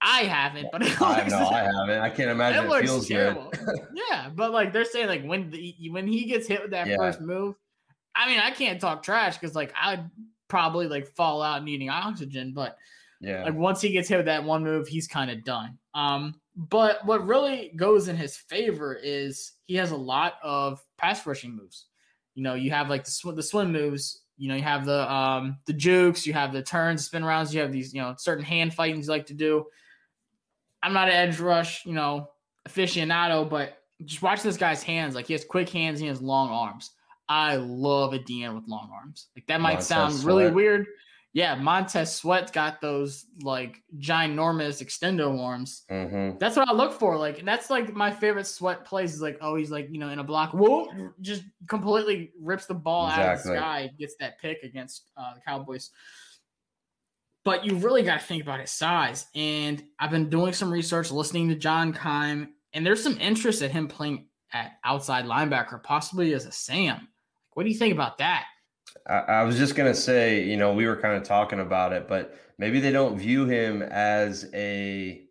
[0.02, 1.98] I haven't, but it I know I haven't.
[2.02, 3.50] I can't imagine it it, feels terrible.
[3.50, 3.78] good.
[3.94, 6.98] yeah, but like they're saying, like when the, when he gets hit with that Yeah.
[6.98, 7.54] first move,
[8.14, 10.10] I mean, I can't talk trash because like I'd
[10.48, 12.76] probably like fall out needing oxygen, but
[13.22, 13.44] Yeah.
[13.44, 15.78] like once he gets hit with that one move, he's kind of done.
[15.94, 21.26] Um, but what really goes in his favor is he has a lot of pass
[21.26, 21.86] rushing moves.
[22.34, 24.20] You know, you have like the sw- the swim moves.
[24.38, 27.60] You know, you have the um the jukes, you have the turns, spin rounds, you
[27.60, 29.66] have these you know certain hand fightings you like to do.
[30.82, 32.30] I'm not an edge rush, you know,
[32.68, 35.14] aficionado, but just watch this guy's hands.
[35.14, 36.92] Like he has quick hands, he has long arms.
[37.28, 39.28] I love a DN with long arms.
[39.34, 40.86] Like that might Montez sound really weird.
[41.36, 45.82] Yeah, Montez Sweat got those like ginormous extendo arms.
[45.90, 46.38] mm-hmm.
[46.38, 47.18] That's what I look for.
[47.18, 50.08] Like, and that's like my favorite Sweat plays is like, oh, he's like, you know,
[50.08, 50.88] in a block, whoa,
[51.20, 53.56] just completely rips the ball out of the Exactly.
[53.58, 55.90] sky, gets that pick against uh, the Cowboys.
[57.44, 59.26] But you really got to think about his size.
[59.34, 63.70] And I've been doing some research, listening to John Keim, and there's some interest in
[63.70, 67.08] him playing at outside linebacker, possibly as a Sam.
[67.52, 68.46] What do you think about that?
[69.08, 72.08] I, I was just gonna say, you know, we were kind of talking about it,
[72.08, 75.22] but maybe they don't view him as a,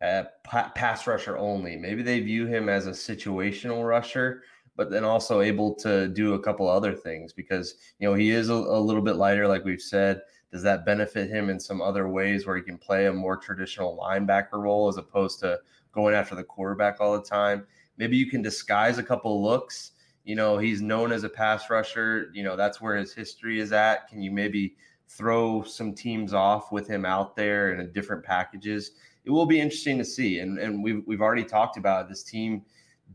[0.00, 1.76] a pass rusher only.
[1.76, 4.42] Maybe they view him as a situational rusher,
[4.76, 8.48] but then also able to do a couple other things because you know he is
[8.48, 10.22] a, a little bit lighter, like we've said.
[10.50, 13.98] Does that benefit him in some other ways where he can play a more traditional
[13.98, 15.58] linebacker role as opposed to
[15.92, 17.66] going after the quarterback all the time?
[17.96, 19.91] Maybe you can disguise a couple looks.
[20.24, 22.30] You know, he's known as a pass rusher.
[22.32, 24.08] You know, that's where his history is at.
[24.08, 24.76] Can you maybe
[25.08, 28.92] throw some teams off with him out there in different packages?
[29.24, 30.38] It will be interesting to see.
[30.40, 32.08] And and we've we've already talked about it.
[32.08, 32.62] this team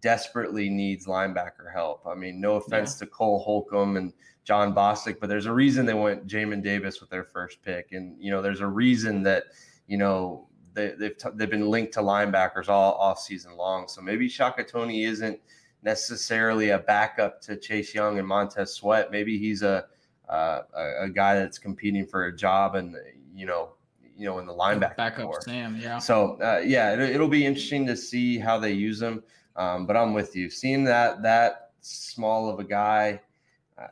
[0.01, 2.05] desperately needs linebacker help.
[2.05, 3.05] I mean, no offense yeah.
[3.05, 7.09] to Cole Holcomb and Jon Bostic, but there's a reason they went Jamin Davis with
[7.09, 9.45] their first pick, and you know there's a reason that
[9.87, 13.87] you know they, they've t- they've been linked to linebackers all off season long.
[13.87, 15.39] So maybe Shaka Toney isn't
[15.87, 19.09] necessarily a backup to Chase Young and Montez Sweat.
[19.09, 19.85] Maybe he's a
[20.27, 22.97] uh, a, a, guy that's competing for a job and
[23.33, 23.69] you know
[24.17, 25.41] you know in the linebacker backup core.
[25.41, 25.79] Sam.
[25.81, 25.99] Yeah.
[25.99, 29.23] So uh, yeah, it, will be interesting to see how they use them.
[29.55, 30.49] Um, but I'm with you.
[30.49, 33.21] Seeing that that small of a guy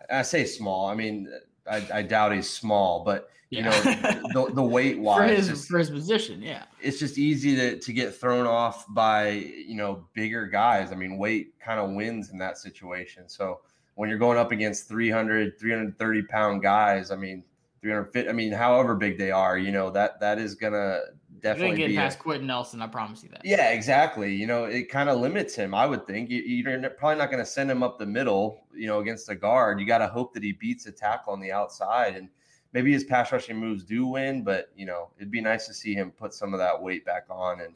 [0.10, 0.88] I say small.
[0.88, 1.31] I mean,
[1.69, 5.67] I, I doubt he's small, but you know, the, the weight wise for his just,
[5.69, 10.06] for his position, yeah, it's just easy to to get thrown off by you know
[10.13, 10.91] bigger guys.
[10.91, 13.30] I mean, weight kind of wins in that situation.
[13.30, 13.62] So
[13.95, 17.43] when you're going up against 300, 330 pound guys, I mean,
[17.82, 20.99] 350, I mean, however big they are, you know, that that is gonna
[21.41, 22.82] definitely get past a, Quenton Nelson.
[22.82, 23.41] I promise you that.
[23.43, 24.34] Yeah, exactly.
[24.34, 25.74] You know, it kind of limits him.
[25.74, 28.65] I would think you, are probably not going to send him up the middle.
[28.74, 31.39] You know, against the guard, you got to hope that he beats a tackle on
[31.39, 32.30] the outside, and
[32.74, 34.43] maybe his pass rushing moves do win.
[34.43, 37.26] But you know, it'd be nice to see him put some of that weight back
[37.30, 37.74] on, and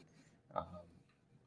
[0.54, 0.64] um,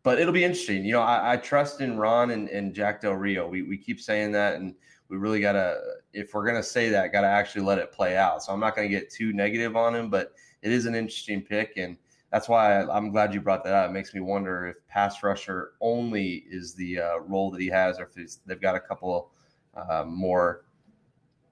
[0.03, 0.85] but it'll be interesting.
[0.85, 3.47] You know, I, I trust in Ron and, and Jack Del Rio.
[3.47, 4.75] We we keep saying that, and
[5.09, 5.79] we really gotta
[6.13, 8.43] if we're gonna say that, gotta actually let it play out.
[8.43, 11.73] So I'm not gonna get too negative on him, but it is an interesting pick
[11.77, 11.97] and
[12.33, 13.91] that's why I'm glad you brought that up.
[13.91, 17.99] It makes me wonder if pass rusher only is the uh, role that he has,
[17.99, 19.29] or if they've got a couple
[19.75, 20.65] uh, more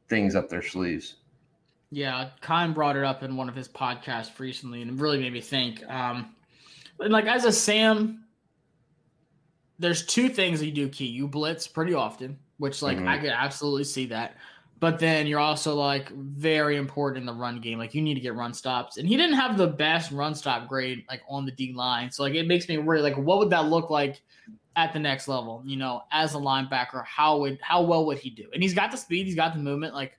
[0.10, 1.18] things up their sleeves.
[1.92, 5.34] Yeah, Khan brought it up in one of his podcasts recently, and it really made
[5.34, 5.88] me think.
[5.88, 6.34] Um,
[6.98, 8.24] like as a Sam,
[9.78, 11.06] there's two things you do key.
[11.06, 13.08] You blitz pretty often, which like mm-hmm.
[13.08, 14.36] I could absolutely see that
[14.82, 17.78] but then you're also like very important in the run game.
[17.78, 18.98] Like you need to get run stops.
[18.98, 22.10] And he didn't have the best run stop grade like on the D line.
[22.10, 24.24] So like it makes me worry like what would that look like
[24.76, 28.32] at the next level, you know, as a linebacker, how would how well would he
[28.32, 28.48] do?
[28.56, 29.94] And he's got the speed, he's got the movement.
[29.94, 30.18] Like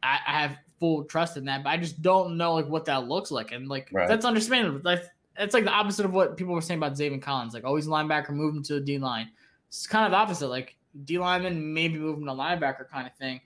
[0.00, 3.08] I, I have full trust in that, but I just don't know like what that
[3.08, 3.50] looks like.
[3.50, 4.06] And like right.
[4.06, 4.80] that's understandable.
[4.84, 5.02] Like
[5.36, 7.52] it's like the opposite of what people were saying about Zaven Collins.
[7.52, 9.28] Like oh, always linebacker, move him to the D line.
[9.66, 10.46] It's kind of the opposite.
[10.46, 13.40] Like D lineman, maybe move him to linebacker kind of thing.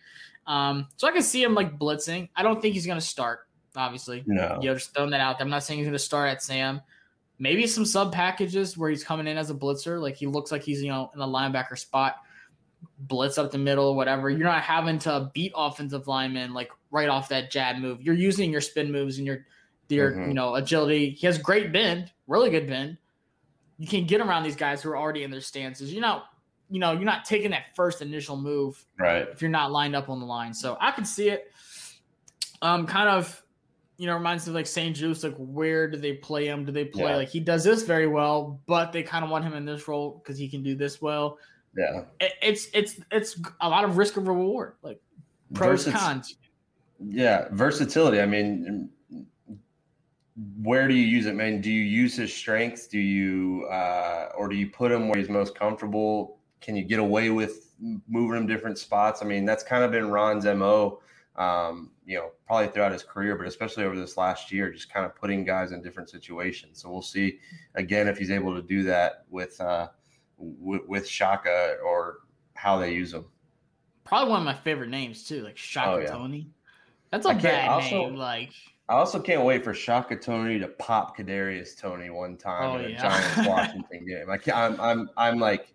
[0.46, 2.28] Um, so I can see him like blitzing.
[2.34, 3.46] I don't think he's going to start.
[3.76, 4.58] Obviously, no.
[4.60, 5.44] You know, just throwing that out there.
[5.44, 6.80] I'm not saying he's going to start at Sam.
[7.38, 10.62] Maybe some sub packages where he's coming in as a blitzer, like he looks like
[10.62, 12.16] he's you know in a linebacker spot,
[12.98, 14.30] blitz up the middle, whatever.
[14.30, 18.02] You're not having to beat offensive linemen like right off that jab move.
[18.02, 19.46] You're using your spin moves and your
[19.88, 20.28] your mm-hmm.
[20.28, 21.10] you know agility.
[21.10, 22.98] He has great bend, really good bend.
[23.78, 25.92] You can get around these guys who are already in their stances.
[25.92, 26.26] You're not
[26.72, 30.08] you know, you're not taking that first initial move right if you're not lined up
[30.08, 30.54] on the line.
[30.54, 31.52] So I can see it.
[32.62, 33.42] Um, kind of,
[33.98, 35.22] you know, reminds me of like St-Juste.
[35.22, 36.64] Like, where do they play him?
[36.64, 37.16] Do they play yeah.
[37.16, 40.22] like he does this very well, but they kind of want him in this role
[40.22, 41.38] because he can do this well.
[41.76, 44.98] Yeah, it, it's it's it's a lot of risk of reward, like
[45.52, 46.36] pros cons.
[47.04, 48.20] Yeah, versatility.
[48.20, 48.88] I mean,
[50.62, 51.60] where do you use it, man?
[51.60, 52.86] Do you use his strengths?
[52.86, 56.38] Do you, uh, or do you put him where he's most comfortable?
[56.62, 57.74] Can you get away with
[58.08, 59.22] moving him different spots?
[59.22, 61.00] I mean, that's kind of been Ron's mo.
[61.36, 65.06] Um, you know, probably throughout his career, but especially over this last year, just kind
[65.06, 66.80] of putting guys in different situations.
[66.80, 67.38] So we'll see
[67.74, 69.88] again if he's able to do that with uh,
[70.38, 72.18] w- with Shaka or
[72.54, 73.24] how they use him.
[74.04, 76.10] Probably one of my favorite names too, like Shaka oh, yeah.
[76.10, 76.50] Toney.
[77.10, 78.16] That's a bad also, name.
[78.16, 78.52] Like
[78.88, 82.84] I also can't wait for Shaka Toney to pop Kadarius Toney one time oh, in
[82.84, 83.02] a yeah.
[83.02, 84.30] Giants Washington game.
[84.30, 85.72] I can't, I'm I'm I'm like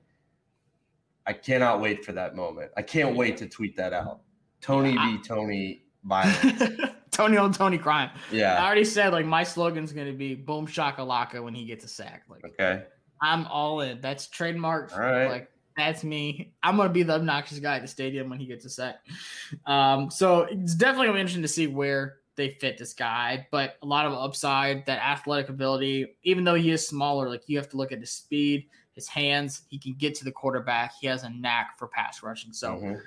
[1.27, 2.71] I cannot wait for that moment.
[2.77, 4.21] I can't wait to tweet that out.
[4.61, 6.81] Toney yeah, Toney violence.
[7.11, 8.09] Toney on Toney crime.
[8.31, 8.55] Yeah.
[8.55, 12.23] I already said like my slogan's gonna be boom shakalaka when he gets a sack.
[12.29, 12.85] Like okay.
[13.21, 13.99] I'm all in.
[14.01, 14.93] That's trademark.
[14.93, 15.29] All right.
[15.29, 16.53] Like that's me.
[16.63, 18.95] I'm gonna be the obnoxious guy at the stadium when he gets a sack.
[19.65, 23.77] Um, so it's definitely gonna be interesting to see where they fit this guy, but
[23.81, 27.67] a lot of upside, that athletic ability, even though he is smaller, like you have
[27.69, 29.61] to look at his speed, his hands.
[29.69, 30.91] He can get to the quarterback.
[30.99, 32.51] He has a knack for pass rushing.
[32.51, 32.99] So Mhm.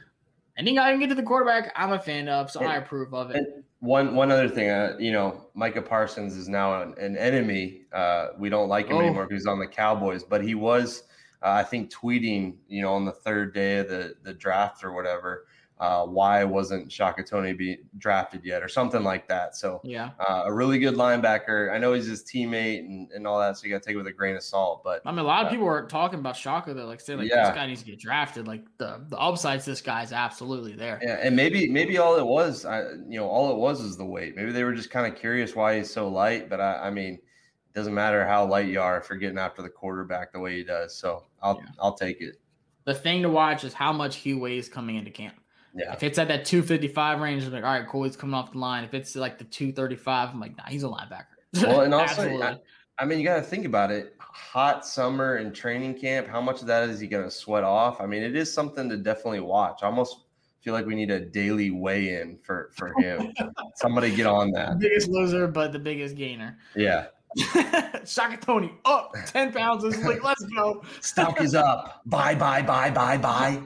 [0.57, 2.49] any guy can get to the quarterback, I'm a fan of.
[2.51, 3.65] So And- I approve of it.
[3.81, 7.87] One one other thing, uh, you know, Micah Parsons is now an, an enemy.
[7.93, 9.01] Uh, we don't like him Oh.
[9.01, 11.03] anymore because he's on the Cowboys, but he was,
[11.43, 14.93] uh, I think, tweeting, you know, on the third day of the the draft or
[14.93, 15.47] whatever,
[15.81, 19.57] uh, why wasn't Shaka Toney be drafted yet or something like that.
[19.57, 20.11] So yeah.
[20.21, 21.73] uh, a really good linebacker.
[21.73, 23.97] I know he's his teammate and, and all that, so you got to take it
[23.97, 24.83] with a grain of salt.
[24.85, 26.75] But I mean, a lot of people were talking about Shaka.
[26.75, 27.47] They're like saying like Yeah.
[27.47, 28.47] this guy needs to get drafted.
[28.47, 31.01] Like the the upsides, this guy's absolutely there.
[31.03, 34.05] Yeah, and maybe maybe all it was, I, you know, all it was is the
[34.05, 34.37] weight.
[34.37, 36.51] Maybe they were just kind of curious why he's so light.
[36.51, 39.63] But I, I mean, it doesn't matter how light you are if you're getting after
[39.63, 40.95] the quarterback the way he does.
[40.95, 41.71] So I'll Yeah.
[41.81, 42.37] I'll take it.
[42.85, 45.40] The thing to watch is how much he weighs coming into camp.
[45.75, 48.53] Yeah, If it's at that 255 range, I'm like, all right, cool, he's coming off
[48.53, 48.85] the line.
[48.85, 51.27] If it's like the 235, I'm like, nah, he's a linebacker.
[51.63, 52.57] Well, and also, I,
[52.99, 54.15] I mean, you got to think about it.
[54.19, 56.27] Hot summer and training camp.
[56.29, 58.01] How much of that is he going to sweat off?
[58.01, 59.81] I mean, it is something to definitely watch.
[59.83, 60.25] I almost
[60.61, 63.33] feel like we need a daily weigh-in for for him.
[63.77, 64.79] Somebody get on that.
[64.79, 66.59] biggest loser, but the biggest gainer.
[66.77, 67.07] Yeah,
[68.05, 70.23] Shaka Toney up 10 pounds this week.
[70.23, 70.83] Let's go.
[71.01, 72.03] stock is up.
[72.07, 73.63] Bye bye bye bye bye.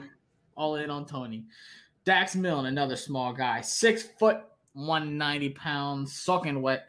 [0.55, 1.45] All in on Toney.
[2.05, 4.37] Dax Milne, another small guy, six foot,
[4.73, 6.87] 190 pounds, soaking wet.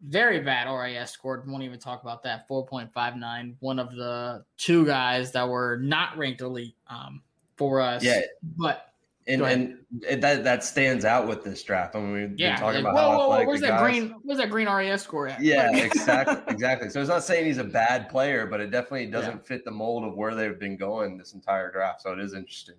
[0.00, 1.48] Very bad RAS scored.
[1.48, 2.48] Won't even talk about that.
[2.48, 3.56] 4.59.
[3.58, 7.20] One of the two guys that were not ranked elite um,
[7.56, 8.04] for us.
[8.04, 8.20] Yeah,
[8.56, 8.92] But
[9.26, 9.78] and and
[10.08, 11.94] it, that that stands out with this draft.
[11.96, 12.52] I mean, we've yeah.
[12.54, 14.14] been talking like, about whoa, whoa, whoa, where's the that guys- green?
[14.22, 15.42] Where's that green RAS score at?
[15.42, 16.88] Yeah, Like- exactly, exactly.
[16.90, 19.42] So it's not saying he's a bad player, but it definitely doesn't Yeah.
[19.42, 22.02] fit the mold of where they've been going this entire draft.
[22.02, 22.76] So it is interesting.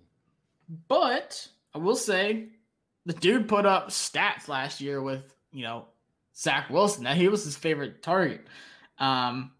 [0.88, 2.48] But I will say,
[3.06, 5.86] the dude put up stats last year with you know
[6.36, 7.04] Zach Wilson.
[7.04, 8.46] That he was his favorite target.
[8.98, 9.52] Um,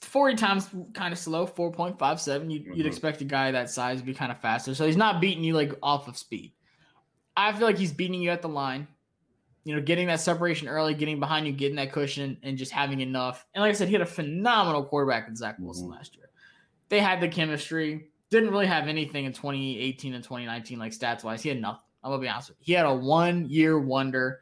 [0.00, 2.50] forty times kind of slow, four point five seven.
[2.50, 2.88] You'd, you'd Mhm.
[2.88, 4.74] expect a guy that size to be kind of faster.
[4.74, 6.52] So he's not beating you like off of speed.
[7.36, 8.88] I feel like he's beating you at the line.
[9.64, 13.00] You know, getting that separation early, getting behind you, getting that cushion, and just having
[13.00, 13.46] enough.
[13.54, 15.92] And like I said, he had a phenomenal quarterback in Zach Wilson Mhm.
[15.92, 16.30] last year.
[16.88, 18.09] They had the chemistry.
[18.30, 21.42] Didn't really have anything in 2018 and 2019, like stats wise.
[21.42, 21.80] He had nothing.
[22.02, 22.64] I'm gonna be honest with you.
[22.66, 24.40] He had a one year wonder.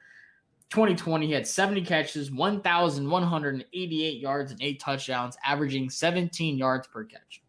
[0.71, 7.43] 2020, he had 70 catches, 1,188 yards, and eight touchdowns, averaging 17 yards per catch.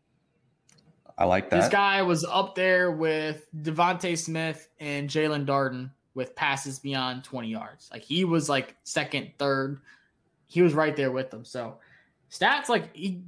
[1.17, 1.59] I like that.
[1.59, 7.49] This guy was up there with DeVonta Smith and Jaelon Darden with passes beyond 20
[7.49, 7.89] yards.
[7.91, 9.81] Like he was like second, third.
[10.47, 11.43] He was right there with them.
[11.43, 11.77] So
[12.31, 13.21] stats like he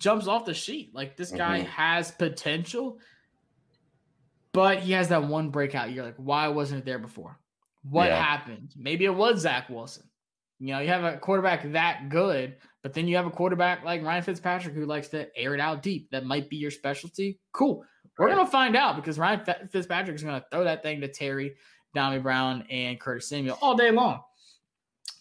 [0.00, 0.92] jumps off the sheet.
[0.94, 1.66] Like this guy Mhm.
[1.66, 2.98] has potential,
[4.52, 6.02] but he has that one breakout year.
[6.02, 7.38] Like why wasn't it there before?
[7.82, 8.20] What Yeah.
[8.22, 8.72] happened?
[8.76, 10.04] Maybe it was Zach Wilson.
[10.58, 14.02] You know, you have a quarterback that good, but then you have a quarterback like
[14.02, 16.10] Ryan Fitzpatrick who likes to air it out deep.
[16.10, 17.38] That might be your specialty.
[17.52, 17.84] Cool.
[18.18, 18.36] We're Right.
[18.36, 21.56] gonna find out because Ryan Fi- Fitzpatrick is gonna throw that thing to Terry,
[21.96, 24.22] Dyami Brown, and Curtis Samuel all day long.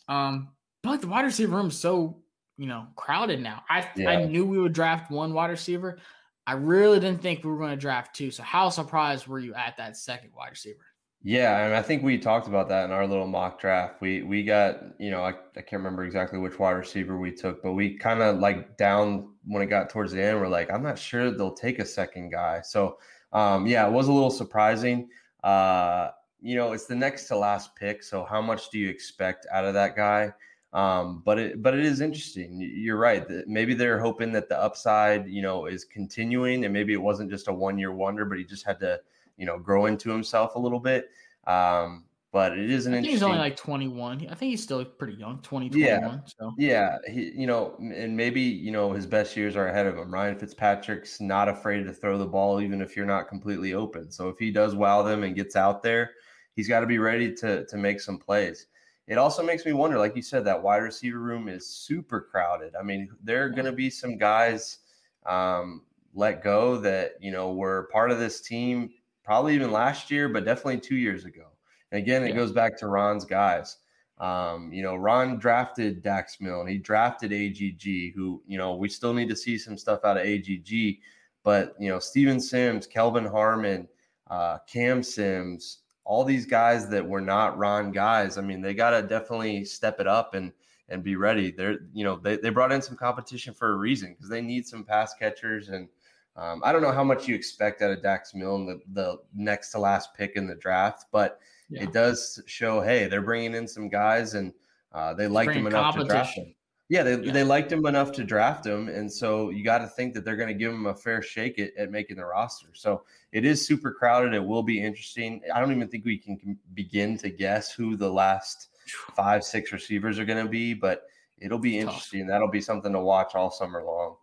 [0.10, 0.50] Um,
[0.82, 2.22] but the wide receiver room is so
[2.60, 3.64] you know crowded now.
[3.70, 5.98] I I knew we would draft one wide receiver.
[6.46, 8.32] I really didn't think we were going to draft two.
[8.32, 10.80] So how surprised were you at that second wide receiver?
[11.22, 14.02] Yeah, and I think we talked about that in our little mock draft.
[14.02, 17.64] We we got, you know, I, I can't remember exactly which wide receiver we took,
[17.64, 20.84] but we kind of like down when it got towards the end, we're like, I'm
[20.84, 22.62] not sure they'll take a second guy.
[22.62, 22.98] So
[23.32, 25.10] um yeah, it was a little surprising.
[25.44, 26.10] Uh,
[26.42, 28.04] you know, it's the next to last pick.
[28.04, 30.34] So how much do you expect out of that guy?
[30.72, 32.60] Um, but it but it is interesting.
[32.62, 33.26] You're right.
[33.48, 37.48] Maybe they're hoping that the upside, you know, is continuing, and maybe it wasn't just
[37.48, 39.00] a one year wonder, but he just had to,
[39.38, 41.10] you know, grow into himself a little bit.
[41.48, 44.28] Um, but it is an I think he's only like 21.
[44.30, 45.98] I think he's still pretty young, 20, Yeah.
[46.02, 46.24] 21.
[46.28, 49.98] So yeah, he, you know, and maybe you know his best years are ahead of
[49.98, 50.14] him.
[50.14, 54.12] Ryan Fitzpatrick's not afraid to throw the ball, even if you're not completely open.
[54.12, 56.12] So if he does wow them and gets out there,
[56.56, 58.68] he's got to be ready to to make some plays.
[59.10, 62.76] It also makes me wonder, like you said, that wide receiver room is super crowded.
[62.80, 64.78] I mean, there are going to be some guys
[65.26, 65.82] um,
[66.14, 68.92] let go that you know were part of this team,
[69.24, 71.48] probably even last year, but definitely two years ago.
[71.92, 72.36] And again, it Yeah.
[72.36, 73.78] goes back to Ron's guys.
[74.20, 76.68] Um, you know, Ron drafted Dax Milne.
[76.68, 80.24] He drafted AGG, who, you know, we still need to see some stuff out of
[80.24, 81.00] AGG.
[81.42, 83.88] But, you know, Steven Sims, Kelvin Harmon,
[84.30, 85.80] uh, Cam Sims,
[86.10, 90.00] all these guys that were not Ron guys, I mean, they got to definitely step
[90.00, 90.52] it up and
[90.90, 91.52] and be ready.
[91.52, 94.68] They're, you know, they, they brought in some competition for a reason because they need
[94.68, 95.70] some pass catchers.
[95.70, 95.88] And
[96.36, 99.70] um, I don't know how much you expect out of Dax Milne, the, the next
[99.74, 101.40] to last pick in the draft, but
[101.70, 101.84] Yeah.
[101.84, 104.52] it does show, hey, they're bringing in some guys and
[104.92, 106.56] uh, they him bringing enough to draft competition.
[106.90, 107.32] Yeah, they, Yeah.
[107.32, 110.36] they liked him enough to draft him, and so you got to think that they're
[110.36, 112.70] going to give him a fair shake at, at making the roster.
[112.74, 114.34] So it is super crowded.
[114.34, 115.42] It will be interesting.
[115.54, 118.70] I don't even think we can begin to guess who the last
[119.16, 121.04] five, six receivers are going to be, but
[121.38, 121.90] it'll be Tough.
[121.94, 122.26] interesting.
[122.26, 124.16] That'll be something to watch all summer long.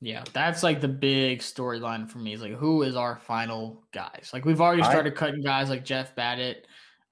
[0.00, 2.32] Yeah, that's like the big storyline for me.
[2.34, 4.30] Is like who is our final guys?
[4.32, 6.56] Like we've already I- started cutting guys like Jeff Badet,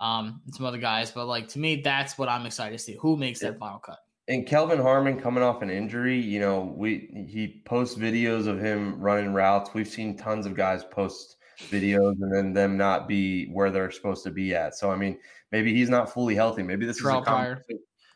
[0.00, 2.96] um, and some other guys, but like to me, that's what I'm excited to see.
[3.00, 3.98] Who makes that final cut?
[4.26, 8.98] And Kelvin Harmon coming off an injury, you know, we he posts videos of him
[8.98, 9.70] running routes.
[9.74, 11.36] We've seen tons of guys post
[11.68, 14.74] videos and then them not be where they're supposed to be at.
[14.76, 15.18] So I mean,
[15.52, 16.62] maybe he's not fully healthy.
[16.62, 17.62] Maybe this Terrell is a Pryor.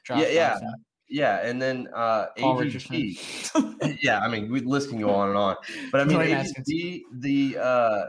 [0.09, 0.59] Yeah, yeah.
[1.11, 3.19] Yeah, and then uh Paul AGG.
[4.03, 5.57] Yeah, I mean, we list can go on and on,
[5.91, 8.05] but I mean, AGG, the uh,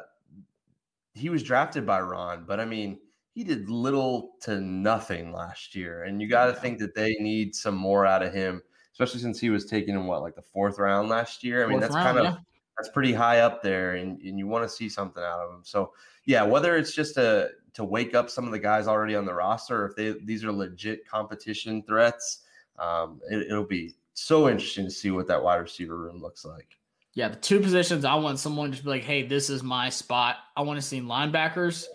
[1.14, 3.00] he was drafted by Ron, but I mean,
[3.34, 7.56] he did little to nothing last year, and you got to think that they need
[7.56, 8.62] some more out of him,
[8.92, 11.64] especially since he was taken in what like the fourth round last year.
[11.64, 12.40] I mean, Fourth that's round, kind of yeah.
[12.78, 15.62] that's pretty high up there, and, and you want to see something out of him.
[15.64, 15.94] So
[16.26, 19.34] yeah, whether it's just to to wake up some of the guys already on the
[19.34, 22.42] roster, or if they these are legit competition threats,
[22.78, 26.78] um, it, it'll be so interesting to see what that wide receiver room looks like.
[27.14, 30.38] Yeah, the two positions I want someone to be like, hey, this is my spot.
[30.56, 31.86] I want to see linebackers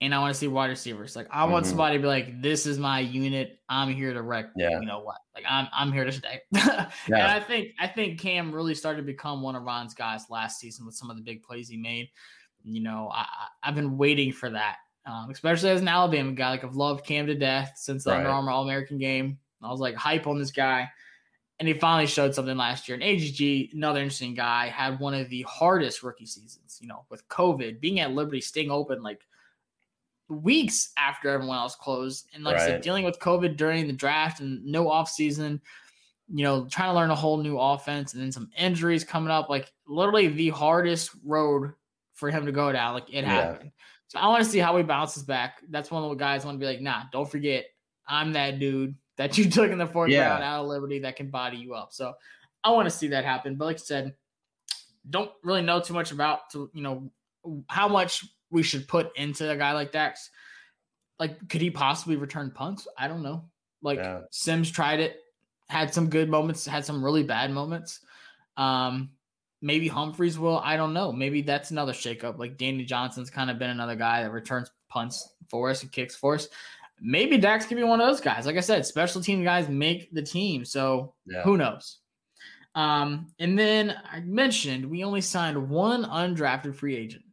[0.00, 1.16] and I want to see wide receivers.
[1.16, 1.68] Like I want Mhm.
[1.70, 3.58] somebody to be like, this is my unit.
[3.68, 4.46] I'm here to wreck.
[4.56, 4.78] Yeah.
[4.80, 5.16] You know what?
[5.34, 6.40] Like I'm I'm here to stay.
[6.54, 7.34] And Yeah.
[7.34, 10.84] I think I think Cam really started to become one of Ron's guys last season
[10.86, 12.08] with some of the big plays he made.
[12.64, 13.26] You know, I,
[13.62, 14.76] I've been waiting for that,
[15.06, 16.50] um, especially as an Alabama guy.
[16.50, 18.34] Like I've loved Cam to death since the Under Right.
[18.34, 19.38] Armour All American game.
[19.62, 20.88] I was like hype on this guy,
[21.58, 22.96] and he finally showed something last year.
[23.00, 26.78] And AGG, another interesting guy, had one of the hardest rookie seasons.
[26.82, 29.20] You know, with COVID, being at Liberty, staying open like
[30.28, 34.40] weeks after everyone else closed, and like I said, dealing with COVID during the draft
[34.40, 35.60] and no off season.
[36.28, 39.48] You know, trying to learn a whole new offense, and then some injuries coming up.
[39.48, 41.72] Like literally the hardest road
[42.14, 42.94] for him to go down.
[42.94, 43.26] Like it Yeah.
[43.26, 43.70] happened.
[44.08, 45.62] So I want to see how he bounces back.
[45.68, 47.66] That's one of the guys I want to be like, nah, don't forget,
[48.08, 50.30] I'm that dude that you took in the fourth Yeah.
[50.30, 51.92] round out of Liberty that can body you up.
[51.92, 52.14] So
[52.64, 53.56] I want to see that happen.
[53.56, 54.14] But like I said,
[55.08, 57.10] don't really know too much about to you know
[57.68, 60.30] how much we should put into a guy like Dax.
[61.18, 62.86] Like, could he possibly return punts?
[62.98, 63.44] I don't know.
[63.82, 64.20] Like Yeah.
[64.30, 65.20] Sims tried it,
[65.68, 68.00] had some good moments, had some really bad moments.
[68.56, 69.10] Um,
[69.62, 70.58] maybe Humphries will.
[70.58, 71.12] I don't know.
[71.12, 72.38] Maybe that's another shakeup.
[72.38, 76.14] Like Danny Johnson's kind of been another guy that returns punts for us and kicks
[76.14, 76.48] for us.
[77.00, 78.46] Maybe Dax could be one of those guys.
[78.46, 80.64] Like I said, special team guys make the team.
[80.64, 81.42] So Yeah.
[81.42, 81.98] who knows?
[82.74, 87.24] Um, and then I mentioned we only signed one undrafted free agent.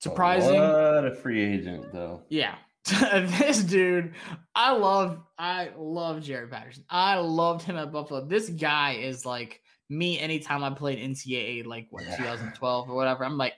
[0.00, 0.54] Surprising.
[0.60, 2.22] What a free agent, though.
[2.28, 2.54] Yeah.
[3.38, 4.14] this dude,
[4.54, 6.84] I love I love Jaret Patterson.
[6.88, 8.24] I loved him at Buffalo.
[8.24, 12.16] This guy is like me anytime I played NCAA, like what Yeah.
[12.16, 13.24] 2012 or whatever.
[13.26, 13.54] I'm like,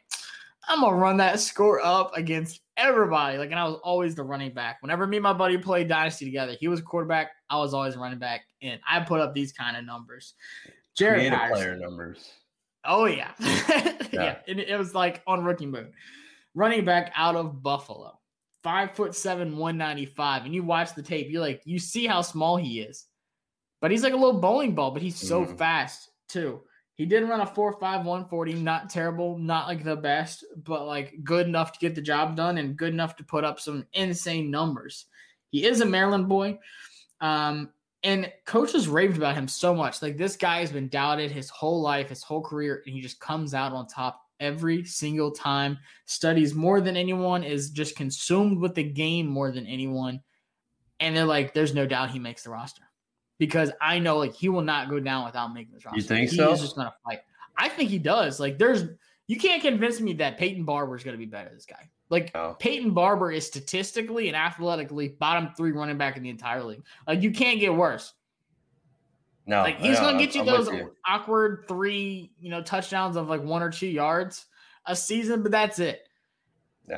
[0.69, 3.39] I'm gonna run that score up against everybody.
[3.39, 4.79] Like, and I was always the running back.
[4.81, 7.97] Whenever me and my buddy played Dynasty together, he was a quarterback, I was always
[7.97, 10.35] running back, and I put up these kind of numbers.
[10.99, 11.55] Jaret Patterson.
[11.55, 12.33] player numbers.
[12.85, 13.97] Oh yeah, yeah.
[14.13, 14.37] Yeah.
[14.49, 15.93] And it was like on rookie mode.
[16.55, 18.19] Running back out of Buffalo,
[18.63, 22.07] five foot seven, one ninety five, and you watch the tape, you're like, you see
[22.07, 23.07] how small he is,
[23.81, 25.57] but he's like a little bowling ball, but he's so Mhm.
[25.57, 26.63] fast too.
[26.97, 30.87] He did run a four five one forty, not terrible, not like the best, but
[30.87, 33.87] like good enough to get the job done and good enough to put up some
[33.95, 35.07] insane numbers.
[35.51, 36.59] He is a Maryland boy.
[37.21, 37.73] Um,
[38.03, 40.03] and coaches raved about him so much.
[40.03, 43.21] Like this guy has been doubted his whole life, his whole career, and he just
[43.21, 45.79] comes out on top every single time.
[46.07, 50.21] Studies more than anyone, is just consumed with the game more than anyone.
[50.99, 52.83] And they're like, there's no doubt he makes the roster.
[53.39, 55.99] Because I know like he will not go down without making this roster.
[55.99, 56.53] You think he so?
[56.53, 57.21] is just gonna fight.
[57.57, 58.39] I think he does.
[58.41, 58.85] Like there's
[59.29, 61.89] you can't convince me that Peyton Barber is gonna be better than this guy.
[62.11, 62.57] Like No.
[62.59, 66.83] Peyton Barber is statistically and athletically bottom three running back in the entire league.
[67.07, 68.13] Like you can't get worse.
[69.47, 70.93] No, Like he's yeah, gonna get you I'm those you.
[71.09, 74.47] awkward three, you know, touchdowns of like one or two yards
[74.87, 76.07] a season, but that's it.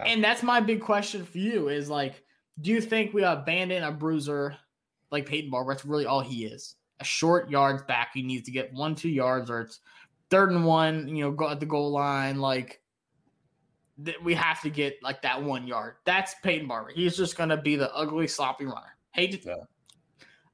[0.06, 2.22] And that's my big question for you is like,
[2.60, 4.56] do you think we abandon a bruiser
[5.10, 5.72] like Peyton Barber?
[5.74, 6.76] That's really all he is.
[7.00, 8.10] A short yards back.
[8.14, 9.80] He needs to get one, two yards, or it's
[10.30, 12.40] third and one, you know, go at the goal line.
[12.40, 12.80] Like
[14.04, 15.96] th- we have to get like that one yard.
[16.04, 16.90] That's Peyton Barber.
[16.94, 18.96] He's just gonna be the ugly, sloppy runner.
[19.12, 19.56] Hate to.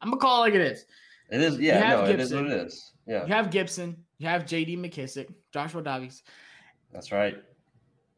[0.01, 0.85] I'm gonna call it like it is.
[1.31, 2.93] It is, yeah, no, it is what it is.
[3.07, 6.23] Yeah, You have Gibson, you have JD McKissick, Joshua Davies,
[6.93, 7.37] that's right.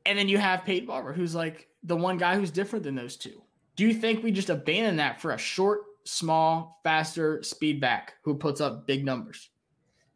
[0.06, 3.16] and then you have Peyton Barber, who's like the one guy who's different than those
[3.16, 3.42] two.
[3.76, 8.34] Do you think we just abandon that for a short small, faster speed back who
[8.34, 9.50] puts up big numbers.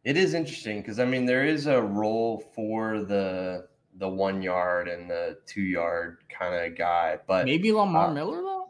[0.05, 4.89] It is interesting because I mean there is a role for the the one yard
[4.89, 8.69] and the two yard kind of guy, but maybe Lamar uh, Miller though.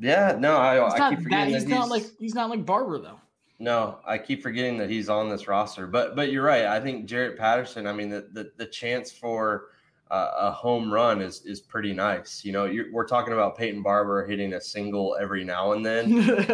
[0.00, 2.98] Yeah, no, I, I keep that, forgetting he's that not like he's not like Barber
[2.98, 3.20] though.
[3.58, 5.86] No, I keep forgetting that he's on this roster.
[5.86, 6.66] But but you're right.
[6.66, 7.86] I think Jaret Patterson.
[7.86, 9.66] I mean, the the, the chance for
[10.10, 12.44] uh, a home run is is pretty nice.
[12.44, 16.10] You know, we're talking about Peyton Barber hitting a single every now and then.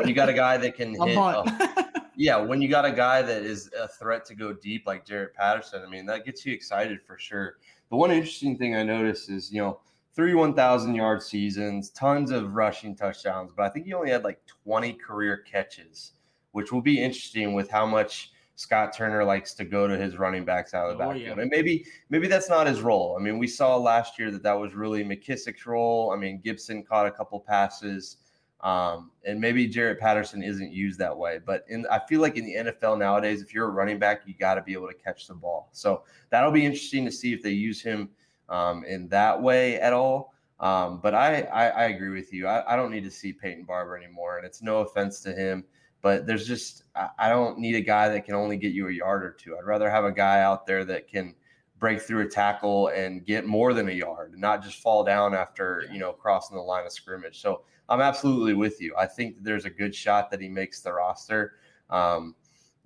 [0.07, 1.17] you got a guy that can hit.
[1.17, 5.07] A, yeah, when you got a guy that is a threat to go deep like
[5.07, 7.57] Jaret Patterson, I mean, that gets you excited for sure.
[7.89, 9.81] The one interesting thing I noticed is, you know,
[10.15, 14.41] three 1,000 yard seasons, tons of rushing touchdowns, but I think he only had like
[14.65, 16.13] 20 career catches
[16.53, 20.45] which will be interesting with how much Scott Turner likes to go to his running
[20.45, 21.37] backs out of the oh, backfield.
[21.39, 21.43] Yeah.
[21.43, 23.17] And maybe maybe that's not his role.
[23.19, 26.13] I mean, we saw last year that that was really McKissick's role.
[26.13, 28.19] I mean, Gibson caught a couple passes.
[28.63, 32.45] Um, and maybe Jaret Patterson isn't used that way, but in I feel like in
[32.45, 35.27] the NFL nowadays, if you're a running back, you got to be able to catch
[35.27, 35.71] the ball.
[35.73, 38.11] So that'll be interesting to see if they use him
[38.51, 40.35] um, in that way at all.
[40.59, 42.47] Um, but I, I, I agree with you.
[42.47, 45.65] I, I don't need to see Peyton Barber anymore, and it's no offense to him.
[46.03, 46.85] But there's just
[47.19, 49.57] I don't need a guy that can only get you a yard or two.
[49.57, 51.35] I'd rather have a guy out there that can
[51.79, 55.35] break through a tackle and get more than a yard, and not just fall down
[55.35, 57.41] after you know crossing the line of scrimmage.
[57.41, 58.95] So I'm absolutely with you.
[58.97, 61.55] I think there's a good shot that he makes the roster.
[61.91, 62.37] Um,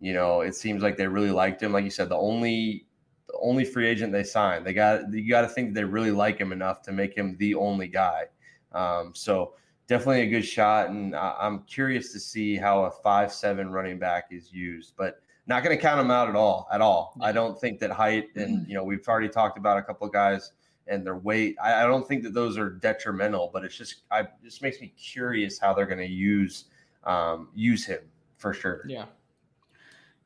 [0.00, 1.72] you know, it seems like they really liked him.
[1.72, 2.86] Like you said, the only
[3.26, 6.38] the only free agent they signed, they got you got to think they really like
[6.38, 8.24] him enough to make him the only guy.
[8.72, 9.54] Um, so
[9.86, 10.90] definitely a good shot.
[10.90, 15.62] And I'm curious to see how a five seven running back is used, but not
[15.62, 16.66] going to count him out at all.
[16.72, 17.16] At all.
[17.20, 18.70] I don't think that height and mm-hmm.
[18.70, 20.52] you know we've already talked about a couple of guys
[20.86, 21.56] and their weight.
[21.62, 24.92] I, I don't think that those are detrimental, but it's just I just makes me
[24.96, 26.64] curious how they're going to use
[27.04, 28.00] um, use him
[28.36, 28.84] for sure.
[28.86, 29.06] Yeah.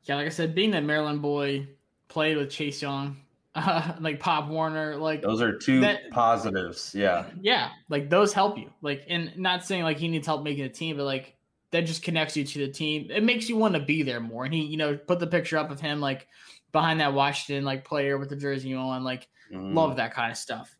[0.03, 1.67] Yeah, like I said, being that Maryland boy
[2.07, 3.17] played with Chase Young,
[3.55, 6.93] uh, like Pop Warner, like those are two that, positives.
[6.95, 8.69] Yeah, yeah, like those help you.
[8.81, 11.35] Like, and not saying like he needs help making a team, but like
[11.71, 13.09] that just connects you to the team.
[13.11, 14.45] It makes you want to be there more.
[14.45, 16.27] And he, you know, put the picture up of him like
[16.71, 19.03] behind that Washington like player with the jersey on.
[19.03, 19.73] Like, mm.
[19.73, 20.75] love that kind of stuff.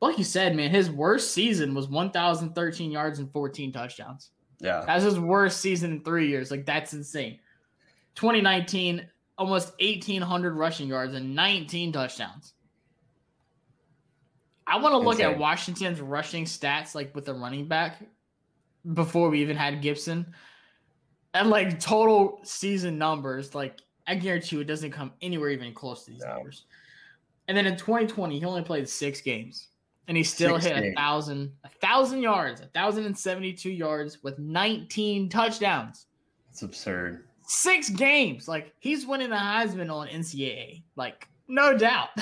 [0.00, 4.30] Like you said, man, his worst season was 1,013 yards and 14 touchdowns.
[4.58, 6.50] Yeah, that's his worst season in three years.
[6.50, 7.38] Like, that's insane.
[8.14, 9.06] 2019,
[9.40, 12.52] almost 1,800 rushing yards and 19 touchdowns.
[14.66, 18.04] I want to look at Washington's rushing stats, like with the running back,
[18.92, 20.26] before we even had Gibson,
[21.32, 23.54] and like total season numbers.
[23.54, 26.34] Like I guarantee you, it doesn't come anywhere even close to these no.
[26.34, 26.66] numbers.
[27.48, 29.68] And then in 2020, he only played six games,
[30.06, 30.94] and he still six hit games.
[30.96, 36.06] a thousand, a thousand yards, a thousand and seventy-two yards with 19 touchdowns.
[36.50, 38.48] It's absurd six games.
[38.48, 40.82] Like he's winning the Heisman on NCAA.
[40.96, 42.10] Like no doubt.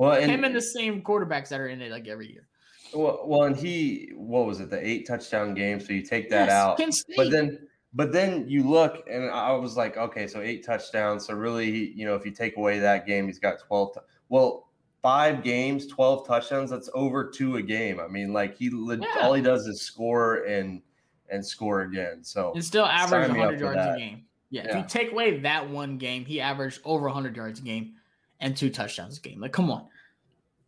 [0.00, 2.46] Well, and, him and the same quarterbacks that are in it like every year.
[2.94, 4.70] Well, well, and he what was it?
[4.70, 5.80] The eight touchdown game.
[5.80, 6.80] So you take that yes, out,
[7.16, 7.66] but then.
[7.94, 11.26] But then you look, and I was like, okay, so eight touchdowns.
[11.26, 13.94] So really, you know, if you take away that game, he's got twelve.
[13.94, 14.68] T- well,
[15.02, 16.70] five games, twelve touchdowns.
[16.70, 17.98] That's over two a game.
[17.98, 19.04] I mean, like he yeah.
[19.20, 20.80] all he does is score and
[21.30, 22.22] and score again.
[22.22, 24.24] So and still average 100 yards a game.
[24.50, 27.62] Yeah, yeah, if you take away that one game, he averaged over 100 yards a
[27.62, 27.94] game
[28.40, 29.40] and two touchdowns a game.
[29.40, 29.86] Like, come on.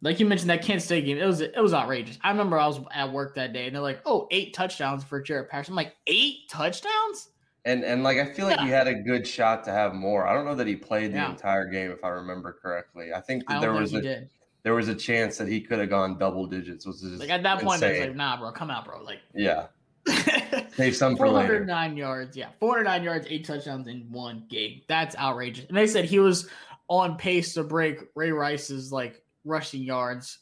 [0.02, 2.18] Like you mentioned that Kent State game, it was it was outrageous.
[2.22, 5.22] I remember I was at work that day and they're like, "Oh, eight touchdowns for
[5.22, 7.28] Jaret Patterson." I'm like, eight touchdowns?
[7.66, 8.64] And and like I feel like yeah.
[8.64, 10.26] he had a good shot to have more.
[10.26, 11.30] I don't know that he played the yeah.
[11.30, 13.12] entire game if I remember correctly.
[13.14, 14.30] I think I there was a did.
[14.62, 16.86] there was a chance that he could have gone double digits.
[16.86, 19.02] Was like at that point, it's like, nah, bro, come out, bro.
[19.02, 19.66] Like, yeah,
[20.74, 22.36] Save some for 409 yards.
[22.36, 24.82] Yeah, 409 yards, eight touchdowns in one game.
[24.88, 25.66] That's outrageous.
[25.66, 26.48] And they said he was
[26.88, 30.38] on pace to break Ray Rice's like rushing yards,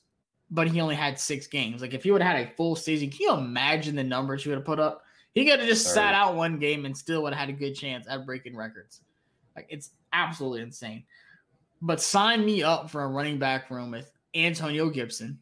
[0.50, 1.82] but he only had six games.
[1.82, 4.48] Like if he would have had a full season, can you imagine the numbers he
[4.48, 5.04] would have put up?
[5.34, 5.94] He could have just Sorry.
[5.94, 9.02] sat out one game and still would have had a good chance at breaking records.
[9.54, 11.04] Like it's absolutely insane.
[11.82, 15.38] But sign me up for a running back room with Antonio Gibson.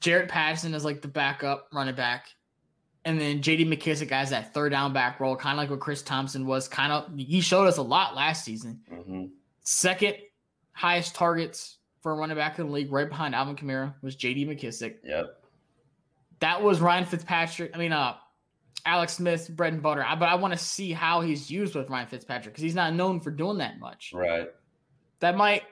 [0.00, 2.26] Jaret Patterson is like the backup running back.
[3.06, 6.02] And then JD McKissick as that third down back role, kind of like what Chris
[6.02, 6.66] Thompson was.
[6.66, 8.80] Kind of, he showed us a lot last season.
[8.92, 9.26] Mm-hmm.
[9.62, 10.16] Second
[10.72, 14.48] highest targets for a running back in the league, right behind Alvin Kamara, was JD
[14.48, 14.96] McKissick.
[15.04, 15.40] Yep.
[16.40, 17.70] That was Ryan Fitzpatrick.
[17.74, 18.16] I mean, uh,
[18.84, 20.04] Alex Smith's bread and butter.
[20.18, 23.20] But I want to see how he's used with Ryan Fitzpatrick because he's not known
[23.20, 24.12] for doing that much.
[24.12, 24.48] Right.
[25.20, 25.62] That might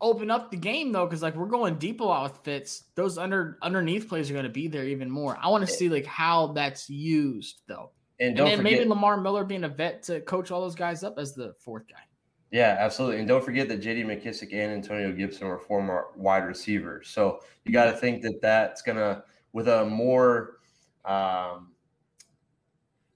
[0.00, 2.84] open up the game though, because like we're going deep a lot with Fitz.
[2.94, 5.38] Those under underneath plays are going to be there even more.
[5.40, 7.90] I want to see like how that's used though.
[8.18, 11.02] And don't then forget, maybe Lamar Miller being a vet to coach all those guys
[11.02, 12.02] up as the fourth guy.
[12.50, 13.20] Yeah, absolutely.
[13.20, 17.08] And don't forget that JD McKissick and Antonio Gibson were former wide receivers.
[17.08, 19.22] So you got to think that that's going to,
[19.52, 20.58] with a more,
[21.04, 21.70] um,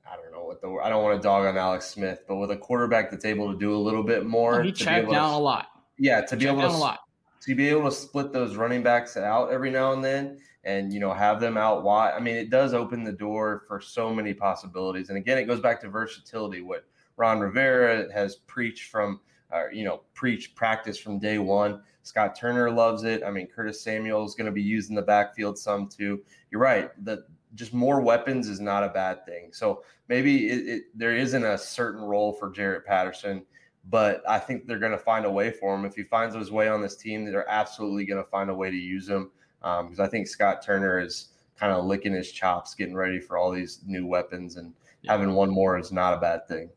[0.08, 2.52] I don't know what the, I don't want to dog on Alex Smith, but with
[2.52, 4.60] a quarterback that's able to do a little bit more.
[4.60, 5.66] Oh, he to checked down to, a lot.
[5.98, 7.00] Yeah, to be able to, a lot.
[7.42, 11.00] to be able to split those running backs out every now and then and you
[11.00, 14.32] know have them out wide i mean it does open the door for so many
[14.32, 15.08] possibilities.
[15.08, 16.84] And again it goes back to versatility what
[17.16, 19.20] ron rivera has preached from
[19.52, 21.80] uh, you know preach practice from day one.
[22.02, 23.22] Scott turner loves it.
[23.22, 26.22] I mean curtis samuel is going to be used in the backfield some too.
[26.50, 27.20] You're right that
[27.54, 29.50] just more weapons is not a bad thing.
[29.52, 33.44] So maybe it, it, there isn't a certain role for Jaret patterson
[33.90, 35.84] but I think they're going to find a way for him.
[35.84, 38.70] If he finds his way on this team, they're absolutely going to find a way
[38.70, 39.30] to use him.
[39.60, 41.28] Because um, I think Scott Turner is
[41.58, 45.12] kind of licking his chops, getting ready for all these new weapons, and yeah.
[45.12, 46.68] having one more is not a bad thing.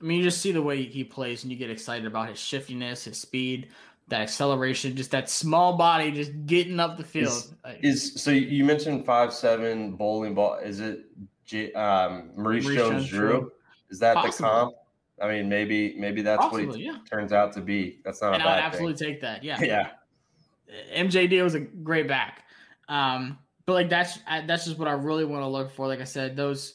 [0.00, 2.38] I mean, you just see the way he plays, and you get excited about his
[2.38, 3.68] shiftiness, his speed,
[4.08, 7.54] that acceleration, just that small body, just getting up the field.
[7.80, 10.56] Is, is so you mentioned five seven bowling ball?
[10.56, 11.06] Is it
[11.46, 13.50] J, um, Maurice, Maurice Jones-Drew?
[13.88, 14.36] Is that Possibly.
[14.36, 14.74] the comp?
[15.20, 16.98] I mean, maybe maybe that's Possibly, what he yeah.
[17.10, 18.00] turns out to be.
[18.04, 19.12] That's not and a bad I would absolutely thing.
[19.12, 19.44] take that.
[19.44, 19.90] Yeah, yeah.
[20.94, 22.44] MJD was a great back,
[22.88, 25.86] um, but like that's that's just what I really want to look for.
[25.86, 26.74] Like I said, those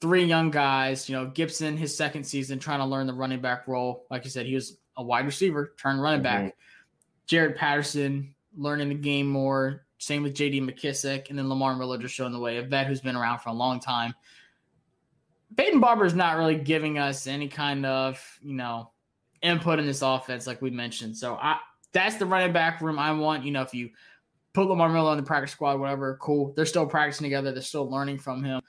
[0.00, 1.08] three young guys.
[1.08, 4.06] You know, Gibson, his second season, trying to learn the running back role.
[4.10, 6.46] Like you said, he was a wide receiver, turned running mm-hmm.
[6.46, 6.56] back.
[7.26, 9.86] Jaret Patterson learning the game more.
[9.98, 10.60] Same with J.D.
[10.60, 12.58] McKissick, and then Lamar Miller just showing the way.
[12.58, 14.12] A vet who's been around for a long time.
[15.56, 18.90] Peyton Barber is not really giving us any kind of, you know,
[19.42, 21.16] input in this offense, like we mentioned.
[21.16, 21.58] So I
[21.92, 23.44] that's the running back room I want.
[23.44, 23.90] You know, if you
[24.52, 26.52] put Lamar Miller on the practice squad, whatever, cool.
[26.54, 27.52] They're still practicing together.
[27.52, 28.60] They're still learning from him.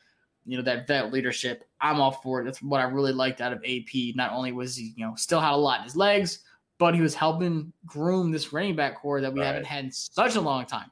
[0.45, 1.63] You know, that vet leadership.
[1.79, 2.45] I'm all for it.
[2.45, 4.15] That's what I really liked out of AP.
[4.15, 6.39] Not only was he, you know, still had a lot in his legs,
[6.79, 9.47] but he was helping groom this running back core that we right.
[9.47, 10.91] haven't had in such a long time.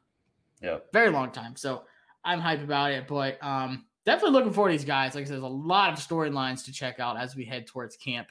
[0.62, 0.78] Yeah.
[0.94, 1.58] Very long time.
[1.58, 1.84] So
[2.24, 3.08] I'm hyped about it.
[3.08, 5.16] But um definitely looking forward to these guys.
[5.16, 7.96] Like I said, there's a lot of storylines to check out as we head towards
[7.98, 8.28] camp.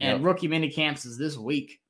[0.00, 0.26] And yep.
[0.26, 1.80] rookie mini camps is this week.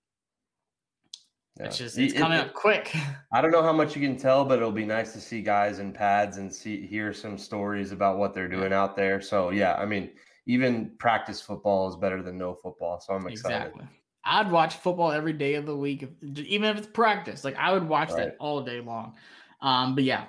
[1.59, 1.67] Yeah.
[1.67, 2.95] It's just it's coming it, up quick.
[3.33, 5.81] I don't know how much you can tell, but it'll be nice to see guys
[5.81, 9.21] in pads and see hear some stories about what they're doing out there.
[9.21, 10.11] So yeah, I mean,
[10.47, 13.01] even practice football is better than no football.
[13.01, 13.57] So I'm excited.
[13.57, 13.87] Exactly.
[14.25, 17.45] I'd watch football every day of the week, even if it's practice.
[17.45, 18.27] Like I would watch right.
[18.27, 19.15] that all day long.
[19.61, 20.27] Um, but yeah,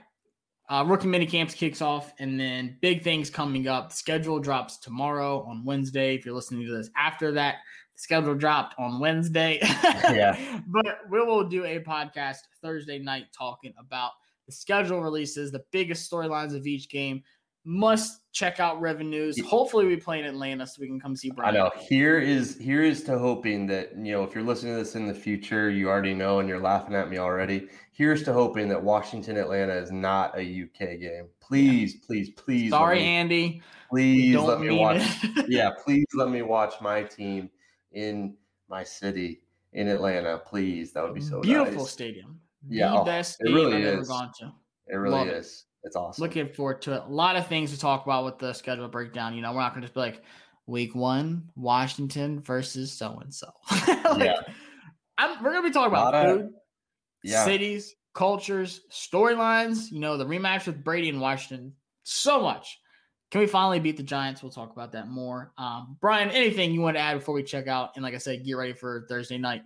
[0.70, 3.90] uh, rookie mini camps kicks off, and then big things coming up.
[3.90, 6.16] The schedule drops tomorrow on Wednesday.
[6.16, 7.56] If you're listening to this after that,
[7.96, 9.58] the schedule dropped on Wednesday.
[9.64, 10.62] yeah.
[10.68, 14.12] But we will do a podcast Thursday night talking about
[14.46, 17.24] the schedule releases, the biggest storylines of each game,
[17.70, 19.40] must check out revenues.
[19.46, 21.56] Hopefully, we play in Atlanta so we can come see Brian.
[21.56, 21.72] I know.
[21.78, 25.06] Here is here is to hoping that you know if you're listening to this in
[25.06, 27.68] the future, you already know and you're laughing at me already.
[27.92, 31.28] Here's to hoping that Washington Atlanta is not a UK game.
[31.40, 32.00] Please, yeah.
[32.08, 32.72] please, please.
[32.72, 33.62] Sorry, me, Andy.
[33.92, 35.04] Please let me watch.
[35.48, 37.52] yeah, please let me watch my team
[37.92, 38.36] in
[38.68, 39.42] my city
[39.74, 40.40] in Atlanta.
[40.40, 41.92] Please, that would be so beautiful nice.
[41.92, 42.40] stadium.
[42.68, 43.94] Yeah, the oh, best it really I've is.
[43.94, 44.52] ever gone to.
[44.88, 45.66] It really Love is.
[45.66, 45.69] It.
[45.84, 46.22] It's awesome.
[46.22, 47.04] Looking forward to it.
[47.08, 49.34] A lot of things to talk about with the schedule breakdown.
[49.34, 50.24] You know, we're not going to just be like
[50.68, 53.50] week one, Washington versus so and so.
[54.18, 54.36] Yeah.
[55.42, 56.52] we're going to be talking about food, of,
[57.24, 57.46] yeah.
[57.46, 59.92] cities, cultures, storylines.
[59.92, 61.74] You know, the rematch with Brady and Washington.
[62.04, 62.80] So much.
[63.32, 64.42] Can we finally beat the Giants?
[64.42, 65.54] We'll talk about that more.
[65.58, 68.44] Um, Brian, anything you want to add before we check out and, like I said,
[68.44, 69.62] get ready for Thursday night?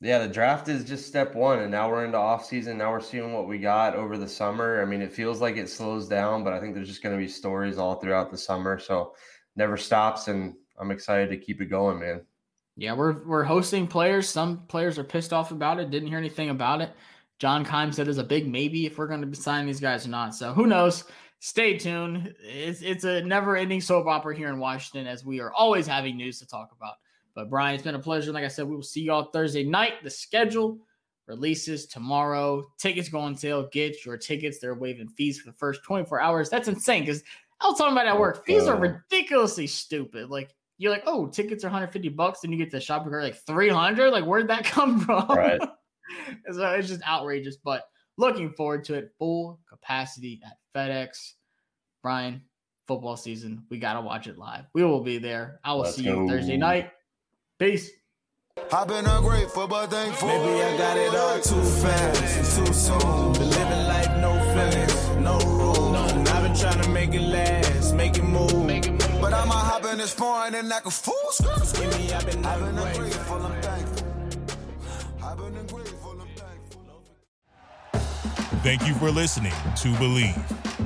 [0.00, 2.78] Yeah, the draft is just step one, and now we're into off season.
[2.78, 4.80] Now we're seeing what we got over the summer.
[4.80, 7.20] I mean, it feels like it slows down, but I think there's just going to
[7.20, 8.78] be stories all throughout the summer.
[8.78, 9.14] So
[9.56, 12.20] never stops, and I'm excited to keep it going, man.
[12.76, 14.28] Yeah, we're we're hosting players.
[14.28, 15.90] Some players are pissed off about it.
[15.90, 16.92] Didn't hear anything about it.
[17.40, 20.06] John Keim said is a big maybe if we're going to be signing these guys
[20.06, 20.34] or not.
[20.34, 21.04] So who knows?
[21.40, 22.34] Stay tuned.
[22.40, 26.16] It's it's a never ending soap opera here in Washington as we are always having
[26.16, 26.94] news to talk about.
[27.38, 28.32] But Brian, it's been a pleasure.
[28.32, 30.02] Like I said, we will see y'all Thursday night.
[30.02, 30.80] The schedule
[31.28, 32.66] releases tomorrow.
[32.80, 33.68] Tickets go on sale.
[33.70, 34.58] Get your tickets.
[34.58, 36.50] They're waiving fees for the first 24 hours.
[36.50, 37.22] That's insane because
[37.60, 38.44] I was talking about at work.
[38.44, 40.30] Fees are ridiculously stupid.
[40.30, 43.36] Like you're like, oh, tickets are 150 bucks, and you get the shopping cart like
[43.46, 44.10] 300.
[44.10, 45.28] Like where'd that come from?
[45.28, 45.60] Right.
[46.50, 47.56] so it's just outrageous.
[47.56, 47.84] But
[48.16, 49.12] looking forward to it.
[49.20, 51.34] Full capacity at FedEx.
[52.02, 52.42] Brian,
[52.88, 53.64] football season.
[53.70, 54.64] We gotta watch it live.
[54.74, 55.60] We will be there.
[55.62, 56.28] I will Let's see you go.
[56.28, 56.90] Thursday night.
[57.58, 57.90] Peace.
[58.72, 60.28] I've been ungrateful, but thankful.
[60.28, 63.32] Maybe I got it all too fast and too soon.
[63.32, 66.12] Been living life, no feelings, no rules.
[66.12, 68.64] And I've been trying to make it last, make it move.
[68.64, 69.20] Make it move.
[69.20, 71.14] But I'ma hop in this foreign and act a fool.
[71.74, 73.02] Give me, I've been I've ungrateful.
[73.04, 74.06] ungrateful, I'm thankful.
[75.24, 76.82] I've been ungrateful, I'm thankful.
[78.62, 80.67] Thank you for listening to Bleav.